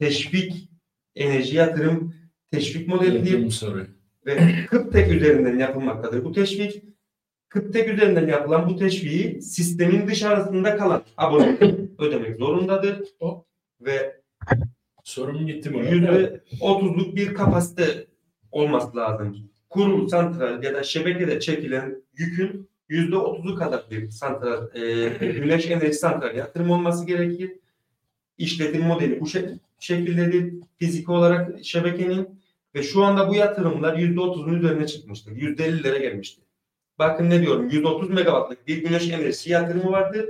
[0.00, 0.68] teşvik
[1.14, 2.14] enerji yatırım
[2.50, 3.86] teşvik Yatırım soru.
[4.26, 4.38] ve
[4.70, 6.24] Kıptek üzerinden yapılmaktadır.
[6.24, 6.82] Bu teşvik
[7.48, 11.58] Kıptek üzerinden yapılan bu teşviği sistemin dışarısında kalan abone
[11.98, 13.08] ödemek zorundadır.
[13.20, 13.44] O.
[13.80, 14.20] Ve
[15.04, 15.90] Sorum gitti mi?
[15.90, 18.06] yüzde otuzluk bir kapasite
[18.52, 19.50] olması lazım.
[19.70, 25.92] Kurulu santral ya da şebekede çekilen yükün yüzde otuzu kadar bir santral, e, güneş enerji
[25.92, 27.52] santral yatırım olması gerekir.
[28.38, 30.54] İşletim modeli bu şek- şekildedir.
[30.78, 32.28] Fizik olarak şebekenin
[32.74, 35.32] ve şu anda bu yatırımlar yüzde otuzun üzerine çıkmıştır.
[35.32, 36.44] Yüzde ellilere gelmiştir.
[36.98, 40.26] Bakın ne diyorum 130 megawattlık bir güneş enerjisi yatırımı vardır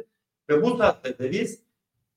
[0.48, 1.58] ve bu saatlerde biz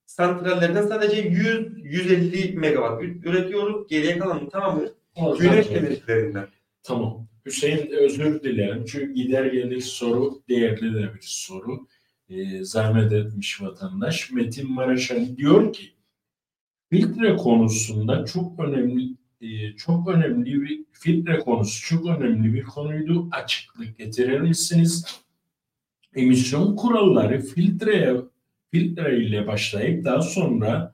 [0.05, 3.87] santrallerden sadece 100-150 megawatt üretiyoruz.
[3.87, 4.89] Geriye kalanın tamamı
[5.39, 6.47] güneş enerjilerinden.
[6.83, 7.27] Tamam.
[7.45, 8.85] Hüseyin özür dilerim.
[8.87, 11.87] Çünkü gider gelir soru değerli de bir soru.
[12.29, 14.31] Ee, zahmet etmiş vatandaş.
[14.31, 15.83] Metin Maraşan diyor ki
[16.89, 23.27] filtre konusunda çok önemli e, çok önemli bir filtre konusu çok önemli bir konuydu.
[23.31, 25.21] Açıklık getirir misiniz?
[26.15, 28.15] Emisyon kuralları filtreye
[28.71, 30.93] filtre ile başlayıp daha sonra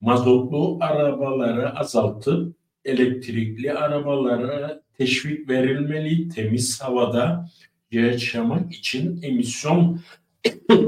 [0.00, 6.28] mazotlu arabaları azaltıp elektrikli arabalara teşvik verilmeli.
[6.28, 7.50] Temiz havada
[7.90, 10.00] yaşamak için emisyon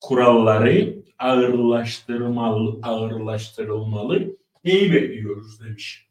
[0.00, 4.36] kuralları ağırlaştırmalı, ağırlaştırılmalı.
[4.64, 6.08] Neyi bekliyoruz demiş.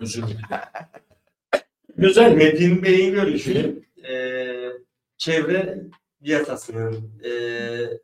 [0.00, 0.40] Özür dilerim.
[1.96, 2.34] Güzel.
[2.34, 4.72] Metin Bey'in görüşü eee,
[5.18, 5.82] çevre
[6.20, 8.00] yasasının eee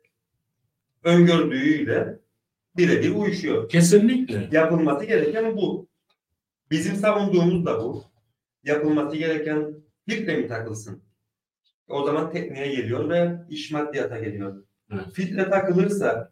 [1.03, 2.19] öngördüğüyle
[2.77, 3.69] birebir uyuşuyor.
[3.69, 4.49] Kesinlikle.
[4.51, 5.87] Yapılması gereken bu.
[6.71, 8.03] Bizim savunduğumuz da bu.
[8.63, 9.73] Yapılması gereken
[10.09, 11.03] filtre mi takılsın?
[11.87, 14.63] O zaman tekniğe geliyor ve iş maddiyata geliyor.
[14.93, 15.03] Evet.
[15.13, 16.31] Filtre takılırsa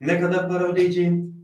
[0.00, 1.38] ne kadar para ödeyeceğim?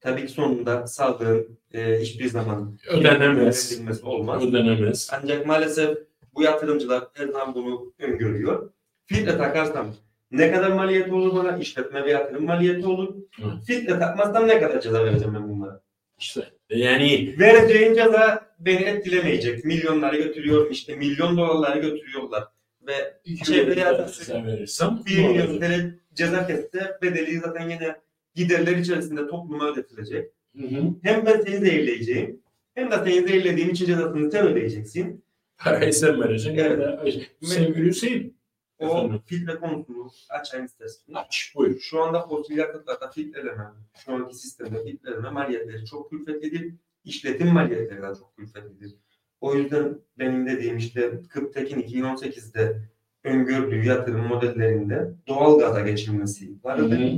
[0.00, 3.80] Tabii ki sonunda sağlığın e, hiçbir zaman Ödenemez.
[4.02, 4.44] olmaz.
[4.44, 5.10] Ödenemez.
[5.12, 5.98] Ancak maalesef
[6.34, 8.70] bu yatırımcılar her zaman bunu öngörüyor.
[9.06, 9.94] Filtre takarsam
[10.30, 11.58] ne kadar maliyeti olur bana?
[11.58, 13.14] İşletme ve yatırım maliyeti olur.
[13.42, 13.52] Evet.
[13.66, 15.80] Filtre takmazsam ne kadar ceza vereceğim ben bunlara?
[16.18, 19.64] İşte yani Vereceğin ceza beni etkilemeyecek.
[19.64, 22.44] Milyonları götürüyor, işte milyon dolarları götürüyorlar.
[22.86, 25.58] Ve iki Çevre yıl yasası- size verirsem 1 ne milyon?
[25.60, 27.96] TL ceza kesse bedeli zaten yine
[28.34, 30.30] giderler içerisinde topluma ödetilecek.
[30.60, 30.82] Hı hı.
[31.02, 32.40] Hem ben seni zehirleyeceğim
[32.74, 35.24] hem de seni zehirlediğim için cezasını sen ödeyeceksin.
[35.58, 36.58] Parayı sen vereceksin.
[36.58, 37.30] Evet.
[37.42, 38.40] Sevgili Hüseyin.
[38.78, 39.20] O Efendim?
[39.26, 41.14] filtre konusunu açayım istersen.
[41.14, 41.80] Aç buyur.
[41.80, 43.64] Şu anda fosil yakıtlarda filtreleme,
[44.04, 46.74] şu anki sistemde filtreleme maliyetleri çok külfetlidir.
[47.04, 48.94] İşletim maliyetleri de çok külfetlidir.
[49.40, 52.82] O yüzden benim dediğim işte Kıptekin 2018'de
[53.24, 56.98] öngördüğü yatırım modellerinde doğal gaza geçilmesi Hı vardı.
[56.98, 57.10] hı.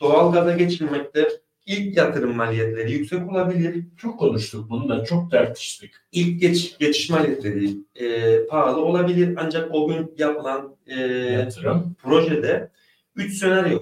[0.00, 1.28] Doğal gaza geçilmekte
[1.66, 3.84] ilk yatırım maliyetleri yüksek olabilir.
[3.96, 5.90] Çok konuştuk bunu da çok tartıştık.
[6.12, 9.34] İlk geç, geçiş maliyetleri e, pahalı olabilir.
[9.40, 11.94] Ancak o gün yapılan e, Yatırım.
[12.02, 12.70] projede
[13.16, 13.78] 3 senaryo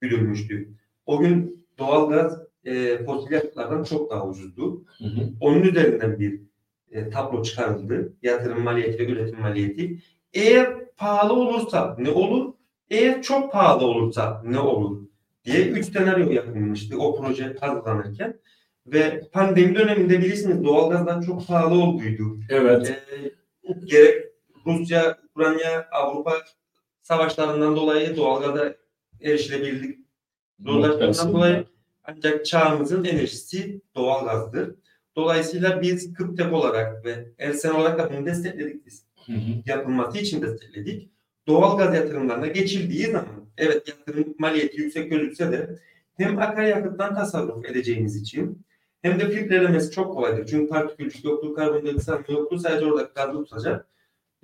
[0.00, 0.68] güdülmüştü.
[1.06, 4.84] O gün doğalgaz e, fosil yakıtlardan çok daha ucuzdu.
[4.98, 5.30] Hı hı.
[5.40, 6.40] Onun üzerinden bir
[6.90, 8.12] e, tablo çıkarıldı.
[8.22, 9.98] Yatırım maliyeti ve üretim maliyeti.
[10.34, 12.52] Eğer pahalı olursa ne olur?
[12.90, 15.02] Eğer çok pahalı olursa ne olur?
[15.44, 18.40] diye 3 senaryo yapılmıştı o proje hazırlanırken.
[18.86, 22.40] Ve pandemi döneminde bilirsiniz doğalgazlar çok pahalı olduydu.
[22.48, 22.90] Evet.
[22.90, 24.24] Ee, gerek
[24.66, 26.32] Rusya, Ukrayna, Avrupa
[27.02, 28.74] savaşlarından dolayı doğalgaza
[29.20, 29.98] erişilebilirlik
[30.60, 31.64] zorlaştığından dolayı
[32.04, 34.74] Ancak çağımızın enerjisi doğalgazdır.
[35.16, 39.04] Dolayısıyla biz Kıptek olarak ve Ersen olarak da bunu destekledik biz.
[39.26, 39.62] Hı hı.
[39.66, 41.10] Yapılması için destekledik.
[41.46, 45.78] Doğalgaz yatırımlarına geçildiği zaman evet yatırım maliyeti yüksek gözükse de
[46.16, 48.62] hem akaryakıttan tasarruf edeceğimiz için
[49.02, 50.46] hem de filtrelemesi çok kolaydır.
[50.46, 52.58] Çünkü partikülcük yoktur, karbondioksit yoktur.
[52.58, 53.86] Sadece orada gazı tutacak.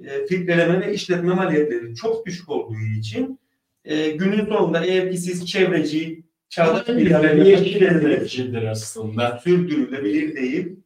[0.05, 3.39] E, filtreleme ve işletme maliyetleri çok düşük olduğu için
[3.85, 9.41] e, günün sonunda eğer ki siz çevreci, çağdaş bir yeşil aslında.
[9.45, 10.77] sürdürülebilir değil.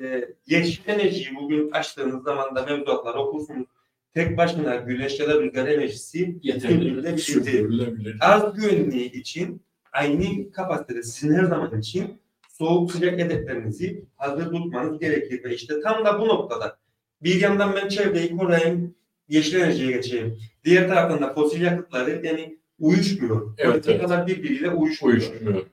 [0.00, 3.66] e, yeşil enerjiyi bugün açtığınız zaman da mevzuatlar okursunuz.
[4.14, 6.74] Tek başına güneş ya da rüzgar enerjisi Yeterli.
[6.74, 7.16] sürdürülebilir değil.
[7.18, 8.16] Sürdürülebilir.
[8.20, 9.62] Az güvenliği için
[9.92, 15.44] aynı kapasitede sizin her zaman için soğuk sıcak hedeflerinizi hazır tutmanız gerekir.
[15.44, 16.78] Ve işte tam da bu noktada
[17.22, 18.94] bir yandan ben çevreyi koruyayım,
[19.28, 20.38] yeşil enerjiye geçeyim.
[20.64, 23.54] Diğer taraftan da fosil yakıtları yani uyuşmuyor.
[23.58, 24.02] Evet, Evet, evet.
[24.02, 25.18] kadar birbiriyle uyuşmuyor.
[25.18, 25.66] Uyuşmuyor.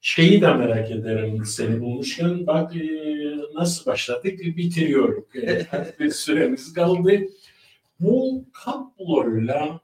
[0.00, 2.46] Şeyi de merak ederim seni bulmuşken.
[2.46, 2.80] Bak e,
[3.54, 5.24] nasıl başladık bitiriyoruz.
[5.34, 5.66] E,
[6.00, 7.20] bir süremiz kaldı.
[8.00, 9.80] Bu kabloyla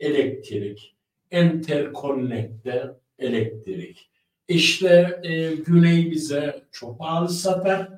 [0.00, 0.96] elektrik,
[1.30, 4.10] interkonnekte elektrik.
[4.48, 7.88] İşte e, Güney bize çok pahalı satar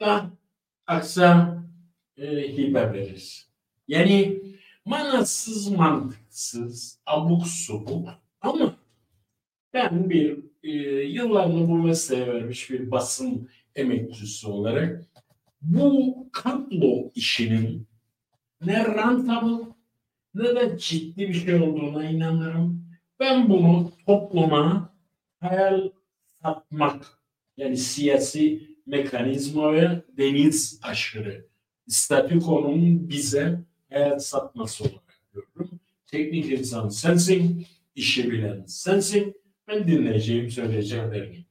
[0.00, 0.30] da
[0.86, 1.58] aksa
[2.18, 3.46] e, hibe verir.
[3.88, 4.40] Yani
[4.86, 8.08] manasız mantıksız, abuk subuk
[8.40, 8.76] ama
[9.74, 10.70] ben bir e,
[11.02, 15.04] yıllarını bu mesleğe vermiş bir basın emekçisi olarak
[15.62, 17.86] bu kablo işinin
[18.64, 19.66] ne rentable
[20.34, 22.86] ne de ciddi bir şey olduğuna inanırım.
[23.20, 24.94] Ben bunu topluma
[25.40, 25.90] hayal
[26.42, 27.18] satmak
[27.56, 31.46] yani siyasi mekanizma ve deniz aşırı
[31.88, 33.60] statükonun bize
[33.90, 35.80] hayal satması olarak görüyorum.
[36.06, 39.36] Teknik insan sensin, işi bilen sensin.
[39.68, 41.44] Ben dinleyeceğim söyleyeceklerini.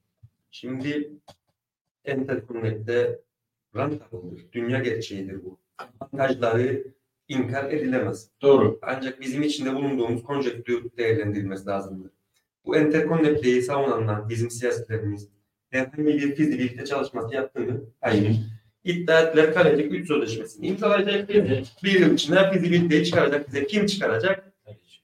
[0.52, 1.12] Şimdi
[2.08, 3.20] Interconnect'te
[3.76, 4.52] rantable'dır.
[4.52, 5.60] Dünya gerçeğidir bu.
[5.78, 6.88] Avantajları
[7.28, 8.30] inkar edilemez.
[8.42, 8.80] Doğru.
[8.82, 12.12] Ancak bizim içinde bulunduğumuz konjektür değerlendirilmesi lazımdır.
[12.66, 15.30] Bu Interconnect'teyi savunanlar, bizim siyasetlerimiz
[15.70, 18.36] herhangi bir fizibilite çalışması yaptığını aynı.
[18.86, 21.30] İddia ettiler kalecek 3 sözleşmesini imzalayacak.
[21.30, 23.68] Bir, bir yıl içinde fizibiliteyi çıkaracak bize.
[23.68, 24.54] Kim çıkaracak?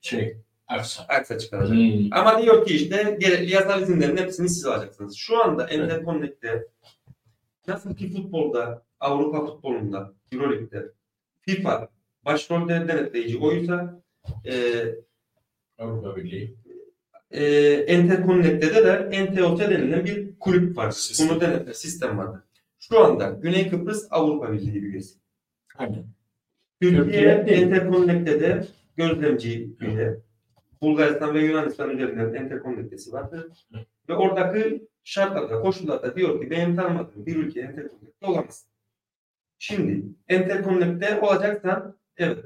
[0.02, 1.04] Şey, Aksa.
[1.04, 1.78] Aksa çıkaracak.
[1.78, 2.08] Hmm.
[2.12, 5.16] Ama diyor ki işte gerekli yasal izinlerin hepsini siz alacaksınız.
[5.16, 6.68] Şu anda Interconnect'te
[7.68, 10.86] nasıl ki futbolda, Avrupa futbolunda, Euroleague'de
[11.42, 11.90] FIFA
[12.26, 14.02] başrolde denetleyici oysa
[14.46, 14.54] e,
[15.80, 16.56] Avrupa Birliği.
[17.32, 20.92] e, Interconnect'te de NTOT denilen bir kulüp var.
[20.92, 21.30] Sistem.
[21.30, 22.44] Bunu denetle sistem vardı.
[22.90, 25.20] Şu anda Güney Kıbrıs Avrupa Birliği üyesi.
[25.78, 26.06] Aynen.
[26.82, 27.46] Türkiye.
[27.48, 28.68] Interconnect'te de
[28.98, 30.18] gözlemci üye.
[30.82, 33.68] Bulgaristan ve Yunanistan üzerinden Interconnect'si vardır.
[33.72, 33.78] Hı.
[34.10, 38.66] Ve oradaki şartlarda, koşullarda diyor ki benim tanımadığım bir ülke Interconnect'te olamaz.
[39.60, 42.46] Şimdi Interconnect'te olacaksan evet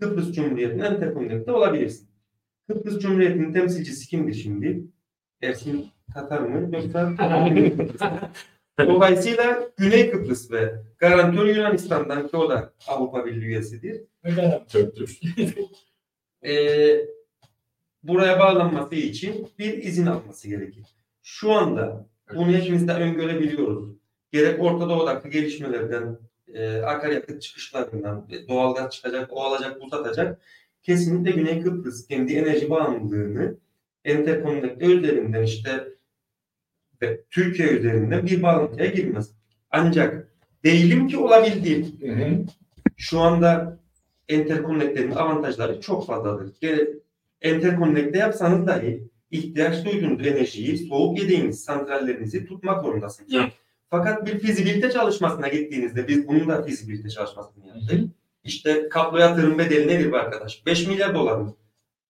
[0.00, 2.08] Kıbrıs Cumhuriyeti'nin Interconnect'te olabilirsin.
[2.68, 4.84] Kıbrıs Cumhuriyeti'nin temsilcisi kimdir şimdi?
[5.42, 7.12] Ersin Tatar mı yoksa
[8.88, 14.00] Dolayısıyla Güney Kıbrıs ve garantör Yunanistan'dan ki o da Avrupa Birliği üyesidir.
[14.68, 15.20] Tördür.
[16.46, 17.00] Ee,
[18.02, 20.84] buraya bağlanması için bir izin alması gerekir.
[21.22, 23.96] Şu anda bunu hepimiz de öngörebiliyoruz.
[24.32, 26.18] Gerek Orta Doğu'daki gelişmelerden,
[26.54, 30.40] e, akaryakıt çıkışlarından, e, doğalgaz çıkacak, o alacak, bu satacak.
[30.82, 33.56] Kesinlikle Güney Kıbrıs kendi enerji bağımlılığını
[34.04, 35.88] Interconnect'te üzerinden işte
[37.02, 39.30] ve Türkiye üzerinden bir bağlantıya girmez.
[39.70, 40.28] Ancak
[40.64, 41.16] değilim ki.
[42.06, 42.44] Hı hı.
[42.96, 43.78] Şu anda
[44.28, 46.52] Interconnect'lerin avantajları çok fazladır.
[47.44, 53.32] Interconnect'te yapsanız dahi ihtiyaç duyduğunuz enerjiyi soğuk yediğiniz santrallerinizi tutmak zorundasınız.
[53.32, 53.44] Hı.
[53.90, 57.92] Fakat bir fizibilite çalışmasına gittiğinizde biz bunun da fizibilite çalışmasını yaptık.
[57.92, 58.08] Hı hı.
[58.44, 60.66] İşte kablo yatırım bedeli nedir bu arkadaş?
[60.66, 61.54] 5 milyar dolar mı?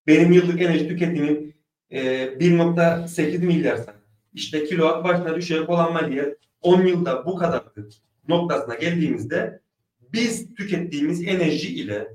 [0.07, 1.55] Benim yıllık enerji tüketimim
[1.91, 3.95] e, 1.8 milyarsa
[4.35, 7.89] işte kilowatt başına düşecek olan maliyet 10 yılda bu kadardı
[8.28, 9.61] noktasına geldiğimizde
[10.01, 12.09] biz tükettiğimiz enerji ile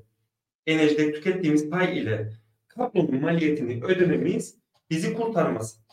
[0.68, 2.34] enerjide tükettiğimiz pay ile
[2.68, 4.55] kablonun maliyetini ödememiz
[4.89, 5.86] bizi kurtarmaz.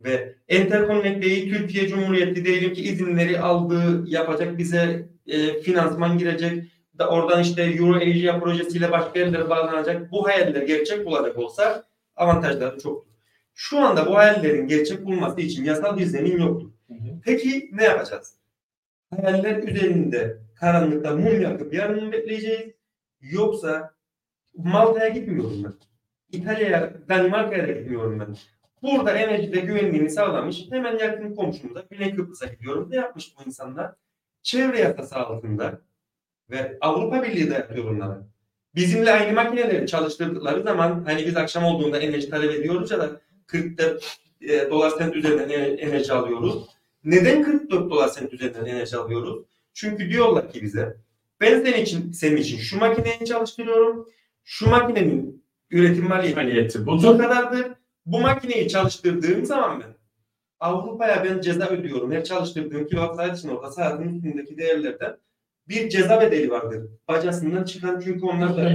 [0.00, 6.64] Ve Interconnect'teyi Türkiye Cumhuriyeti diyelim ki izinleri aldığı yapacak bize e, finansman girecek
[6.98, 10.12] da oradan işte Euro Asia projesiyle başka yerlere bağlanacak.
[10.12, 11.84] Bu hayaller gerçek olacak olsa
[12.16, 13.17] avantajları çoktur.
[13.60, 16.70] Şu anda bu hayallerin gerçek bulması için yasal bir zemin yoktur.
[16.88, 17.20] Hı hı.
[17.24, 18.34] Peki ne yapacağız?
[19.10, 22.72] Hayaller üzerinde karanlıkta mum yakıp yarın mı bekleyeceğiz?
[23.20, 23.94] Yoksa
[24.56, 25.72] Malta'ya gitmiyorum ben.
[26.38, 28.36] İtalya'ya, Danimarka'ya da gitmiyorum ben.
[28.82, 30.66] Burada enerjide güvenliğini sağlamış.
[30.70, 32.88] Hemen yakın komşumda Güney Kıbrıs'a gidiyorum.
[32.90, 33.94] Ne yapmış bu insanlar?
[34.42, 35.80] Çevre yasası altında
[36.50, 38.22] ve Avrupa Birliği de yapıyor bunları.
[38.74, 44.18] Bizimle aynı makineleri çalıştırdıkları zaman hani biz akşam olduğunda enerji talep ediyoruz ya da 44
[44.40, 46.66] e, dolar sent üzerinden e- enerji alıyoruz.
[47.04, 49.44] Neden 44 dolar sent üzerinden enerji alıyoruz?
[49.74, 50.96] Çünkü diyorlar ki bize
[51.40, 54.08] ben senin için senin için şu makineyi çalıştırıyorum.
[54.44, 57.66] Şu makinenin üretim maliyeti bu kadardır.
[58.06, 59.94] Bu makineyi çalıştırdığım zaman ben
[60.60, 62.12] Avrupa'ya ben ceza ödüyorum.
[62.12, 65.16] Her çalıştırdığım kilowatt saat için orada saatin üstündeki değerlerden
[65.68, 66.90] bir ceza bedeli vardır.
[67.08, 68.74] Bacasından çıkan çünkü onlar da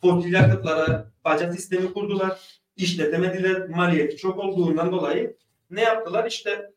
[0.00, 2.63] fosil yakıtlara baca sistemi kurdular.
[2.76, 3.68] İşletemediler.
[3.68, 5.36] Maliyeti çok olduğundan dolayı
[5.70, 6.26] ne yaptılar?
[6.26, 6.70] İşte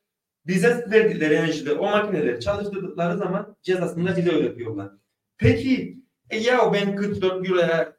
[0.48, 4.90] bize verdikleri enerjide o makineleri çalıştırdıkları zaman cezasını da bize ödetiyorlar.
[5.38, 5.98] Peki
[6.30, 7.98] e ya ben 44 euroya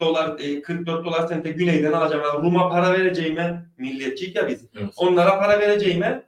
[0.00, 2.24] dolar e, 44 dolar sente güneyden alacağım.
[2.24, 4.66] ama Rum'a para vereceğime milliyetçiyik ya biz.
[4.76, 4.90] Evet.
[4.96, 6.26] Onlara para vereceğime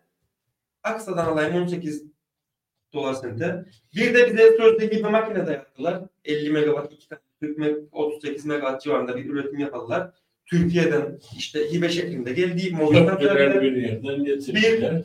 [0.82, 2.04] Aksa'dan alayım 18
[2.92, 3.64] dolar sente.
[3.96, 6.02] Bir de bize sözde gibi makine de yaptılar.
[6.24, 10.10] 50 megawatt, 2 tane 40 meg- 38 megawatt civarında bir üretim yaparlar.
[10.46, 15.02] Türkiye'den işte hibe şeklinde geldiği santralleri güzel bir yerden getirdiler.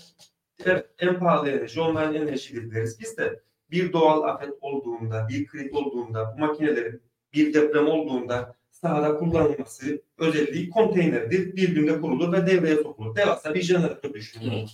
[0.65, 2.99] Evet, en pahalı enerji online enerji deriz.
[2.99, 3.39] Biz de
[3.71, 7.01] bir doğal afet olduğunda, bir kriz olduğunda, bu makinelerin
[7.33, 11.55] bir deprem olduğunda sahada kullanılması özelliği konteynerdir.
[11.55, 13.15] Bir günde kurulur ve devreye sokulur.
[13.15, 14.51] Devasa bir jeneratör düşünün.
[14.51, 14.69] Evet.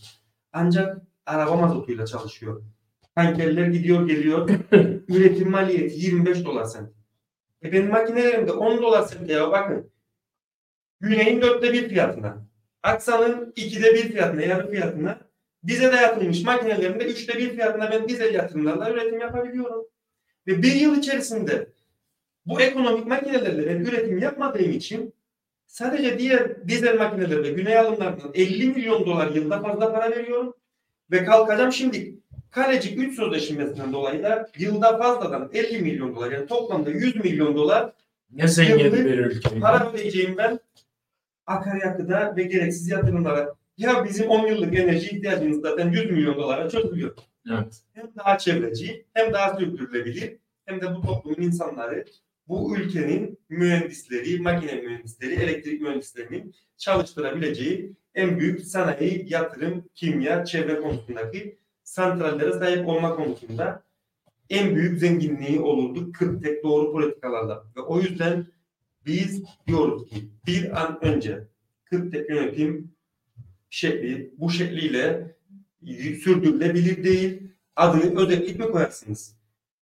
[0.53, 2.61] Ancak araba mazotuyla çalışıyor.
[3.15, 4.49] Tankerler gidiyor geliyor.
[5.07, 6.89] Üretim maliyeti 25 dolar sent.
[7.63, 9.92] E benim makinelerim de 10 dolar sent ya bakın.
[11.03, 12.37] Güney'in dörtte bir fiyatına.
[12.83, 15.19] Aksa'nın ikide bir fiyatına, yarı fiyatına.
[15.63, 19.85] Bize de yapılmış makinelerimde üçte bir fiyatına ben dizel yatırımlarla üretim yapabiliyorum.
[20.47, 21.67] Ve bir yıl içerisinde
[22.45, 25.13] bu ekonomik makinelerle ben üretim yapmadığım için
[25.67, 30.53] sadece diğer dizel makinelerle güney alımlarından 50 milyon dolar yılda fazla para veriyorum.
[31.11, 32.15] Ve kalkacağım şimdi
[32.51, 37.93] Kalecik 3 sözleşmesinden dolayı da yılda fazladan 50 milyon dolar yani toplamda 100 milyon dolar
[38.31, 39.59] Ne zengin bir ülke.
[39.59, 40.59] para ödeyeceğim ben
[41.45, 43.55] akaryakıda ve gereksiz yatırımlara.
[43.77, 47.15] Ya bizim 10 yıllık enerji ihtiyacımız zaten 100 milyon dolara çözülüyor.
[47.51, 47.81] Evet.
[47.93, 52.05] Hem daha çevreci hem daha sürdürülebilir hem de bu toplumun insanları
[52.47, 61.57] bu ülkenin mühendisleri, makine mühendisleri, elektrik mühendislerinin çalıştırabileceği en büyük sanayi, yatırım, kimya, çevre konusundaki
[61.83, 63.83] santrallere sahip olma konusunda
[64.49, 67.63] en büyük zenginliği olurdu 40 tek doğru politikalarla.
[67.77, 68.47] Ve o yüzden
[69.05, 70.15] biz diyoruz ki
[70.47, 71.47] bir an önce
[71.85, 72.91] 40 tek yönetim
[73.69, 75.35] şekli bu şekliyle
[76.23, 77.41] sürdürülebilir değil.
[77.75, 79.35] Adını özellik mi koyarsınız?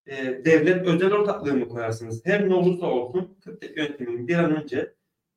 [0.08, 2.26] Ee, devlet özel ortaklığı mı koyarsınız?
[2.26, 4.94] Her ne olursa olsun 40 tek yönetimin bir an önce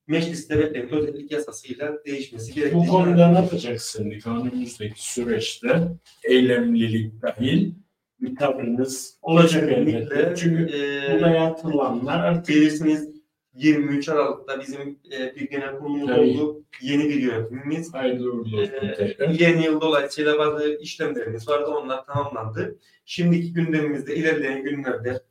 [0.06, 4.12] mecliste beklenen özellik yasasıyla değişmesi gerektiği Bu konuda ne yapacaksın?
[4.26, 5.88] Önümüzdeki süreçte
[6.24, 7.72] eylemlilik dahil
[8.20, 10.34] bir tavrınız olacak elbette.
[10.36, 13.11] Çünkü Ee, buraya atılanlar artık bilirsiniz
[13.55, 16.62] 23 Aralık'ta bizim e, bir genel kurulumuz oldu.
[16.82, 17.94] Yeni bir yönetimimiz.
[17.94, 19.28] hayırlı uğurlu olsun Ee, tekrar.
[19.28, 21.66] yeni yıl dolayısıyla bazı işlemlerimiz vardı.
[21.66, 22.78] Onlar tamamlandı.
[23.05, 25.22] Şimdiki gündemimizde ilerleyen günlerde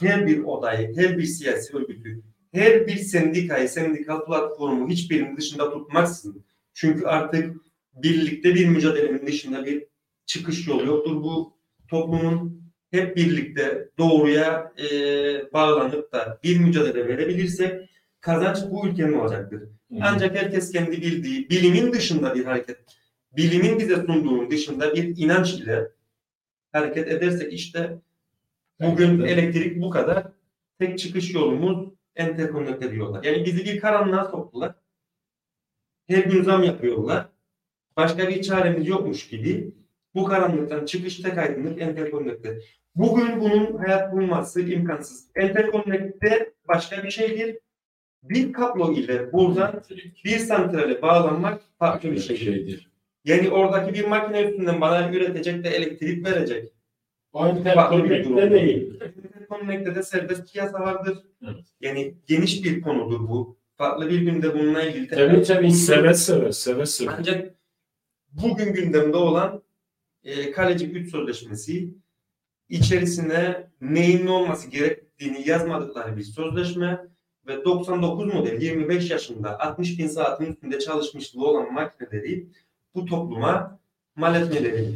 [0.00, 2.22] her bir odayı, her bir siyasi örgütü,
[2.52, 6.44] her bir sendikayı, sendikal platformu hiçbirinin dışında tutmaksızın.
[6.74, 7.56] Çünkü artık
[7.94, 9.84] birlikte bir mücadelenin dışında bir
[10.26, 11.22] çıkış yolu yoktur.
[11.22, 11.56] Bu
[11.88, 12.59] toplumun
[12.90, 14.92] hep birlikte doğruya e,
[15.52, 19.62] bağlanıp da bir mücadele verebilirsek kazanç bu ülkenin olacaktır.
[20.00, 22.78] Ancak herkes kendi bildiği, bilimin dışında bir hareket,
[23.36, 25.88] bilimin bize sunduğunun dışında bir inanç ile
[26.72, 27.98] hareket edersek işte
[28.80, 29.30] bugün Evet.
[29.30, 30.26] elektrik bu kadar.
[30.78, 33.24] Tek çıkış yolumuz enterkonnekte diyorlar.
[33.24, 34.74] Yani bizi bir karanlığa soktular.
[36.08, 37.28] Her gün zam yapıyorlar.
[37.96, 39.74] Başka bir çaremiz yokmuş gibi
[40.14, 42.58] bu karanlıktan çıkış tek aydınlık enterkonnekte.
[42.94, 45.26] Bugün bunun hayat bulması imkansız.
[45.34, 47.58] Enterkonnekte başka bir şeydir.
[48.22, 49.82] Bir kablo ile buradan
[50.24, 52.36] bir santrale bağlanmak farklı bir şey.
[52.36, 52.90] şeydir.
[53.24, 56.72] Yani oradaki bir makine üstünden bana üretecek de elektrik verecek.
[57.32, 59.00] O interkonnekte değil.
[59.48, 61.18] Connect'te de serbest piyasa vardır.
[61.44, 61.64] Evet.
[61.80, 63.58] Yani geniş bir konudur bu.
[63.76, 67.10] Farklı bir günde bununla ilgili Tabii tabii seve seve seve seve.
[67.18, 67.54] Ancak
[68.32, 69.62] bugün gündemde olan
[70.24, 71.94] e, Kalecik 3 sözleşmesi
[72.70, 77.00] içerisine neyin ne olması gerektiğini yazmadıkları bir sözleşme
[77.46, 82.46] ve 99 model 25 yaşında 60 bin saatin üstünde çalışmışlığı olan makineleri
[82.94, 83.78] bu topluma
[84.16, 84.88] mal etmeleri.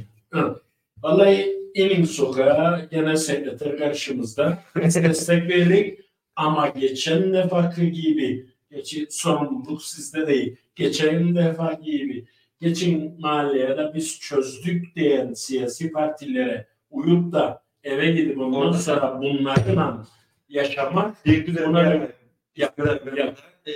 [1.02, 4.58] Vallahi İlim Sokağı genel sekreter karşımızda.
[4.76, 6.00] Destek verdik
[6.36, 10.56] ama geçen defaki gibi Geçi sorumluluk sizde değil.
[10.74, 12.26] Geçen defa gibi
[12.60, 20.06] geçin mahalleye de biz çözdük diyen siyasi partilere uyup da eve gidip ondan sonra bunlarla
[20.48, 22.18] yaşamak Bir güzel Buna yap,
[22.56, 22.78] Yap.
[23.16, 23.38] yap.
[23.66, 23.72] Ee,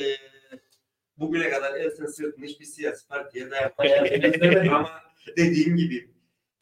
[1.17, 4.71] bugüne kadar Elsen sırtını hiçbir siyasi partiye dayanmadı.
[4.71, 4.91] Ama
[5.37, 6.11] dediğim gibi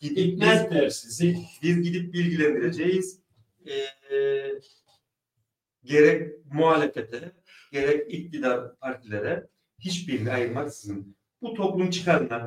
[0.00, 1.36] gidip ikna biz, sizi.
[1.62, 3.20] biz gidip bilgilendireceğiz.
[3.66, 4.52] Ee,
[5.84, 7.32] gerek muhalefete
[7.72, 9.46] gerek iktidar partilere
[9.78, 12.46] hiçbirini ayırmaksızın bu toplum çıkarına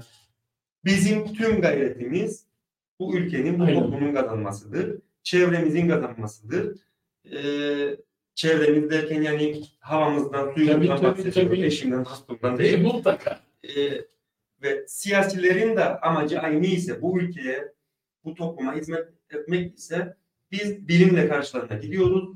[0.86, 2.46] bizim tüm gayretimiz
[3.00, 3.80] bu ülkenin bu Aynen.
[3.80, 5.02] toplumun kazanmasıdır.
[5.24, 6.78] Çevremizin kazanmasıdır.
[7.32, 7.98] Ee,
[8.36, 11.66] çevremiz derken yani havamızdan, suyumuzdan tabii.
[11.66, 12.82] Eşimden, hastamdan değil.
[12.82, 13.40] mutlaka.
[13.64, 13.70] Ee,
[14.62, 17.74] ve siyasilerin de amacı aynı ise bu ülkeye,
[18.24, 20.18] bu topluma hizmet etmek ise
[20.52, 22.30] biz bilimle karşılarına gidiyoruz.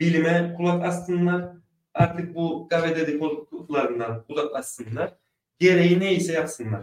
[0.00, 1.48] Bilime kulak assınlar.
[1.94, 5.16] Artık bu gave dedikodularından uzaklaşsınlar.
[5.58, 6.82] Gereği neyse yapsınlar.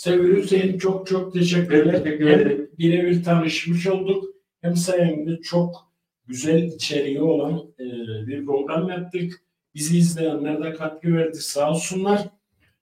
[0.00, 2.04] Sevgili Hüseyin çok çok teşekkür ederim.
[2.04, 2.70] teşekkür Hem ederim.
[2.78, 4.24] birebir tanışmış olduk.
[4.60, 5.92] Hem sayemde çok
[6.26, 7.84] güzel içeriği olan e,
[8.26, 9.32] bir program yaptık.
[9.74, 12.28] Bizi izleyenler de katkı verdi sağ olsunlar.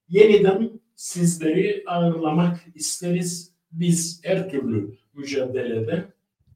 [0.08, 3.52] Yeniden sizleri ağırlamak isteriz.
[3.72, 6.04] Biz her türlü mücadelede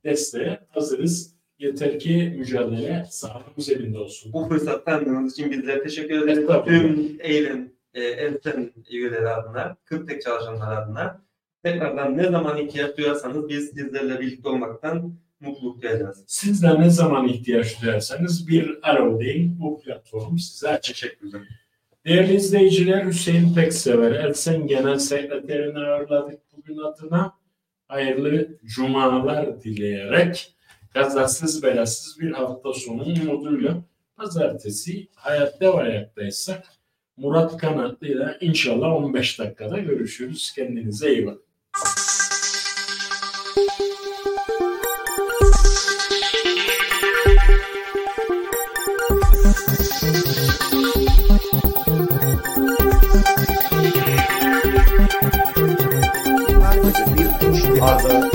[0.04, 1.34] desteğe hazırız.
[1.58, 4.32] Yeter ki mücadele sağlığımız elinde olsun.
[4.32, 6.48] Bu fırsat tanıdığınız için bizlere teşekkür ederiz.
[6.66, 11.22] Tüm eylem, e, Elten üyeleri adına, Kırktek çalışanlar adına
[11.62, 16.24] tekrardan ne zaman ihtiyaç duyarsanız biz sizlerle birlikte olmaktan mutluluk duyacağız.
[16.26, 19.60] Siz de ne zaman ihtiyaç duyarsanız bir alo deyin.
[19.60, 20.94] Bu platform size açık.
[20.94, 21.40] Teşekkürler.
[22.06, 27.32] Değerli izleyiciler Hüseyin Peksever, Elsen Genel Sekreterini ağırladık bugün adına.
[27.88, 30.54] Hayırlı cumalar dileyerek
[30.94, 33.82] kazasız belasız bir hafta sonu umuduyla
[34.16, 36.64] pazartesi hayatta ve ayaktaysak
[37.16, 40.52] Murat Kanatlı ile inşallah 15 dakikada görüşürüz.
[40.56, 41.42] Kendinize iyi bakın.
[57.78, 58.32] Sadece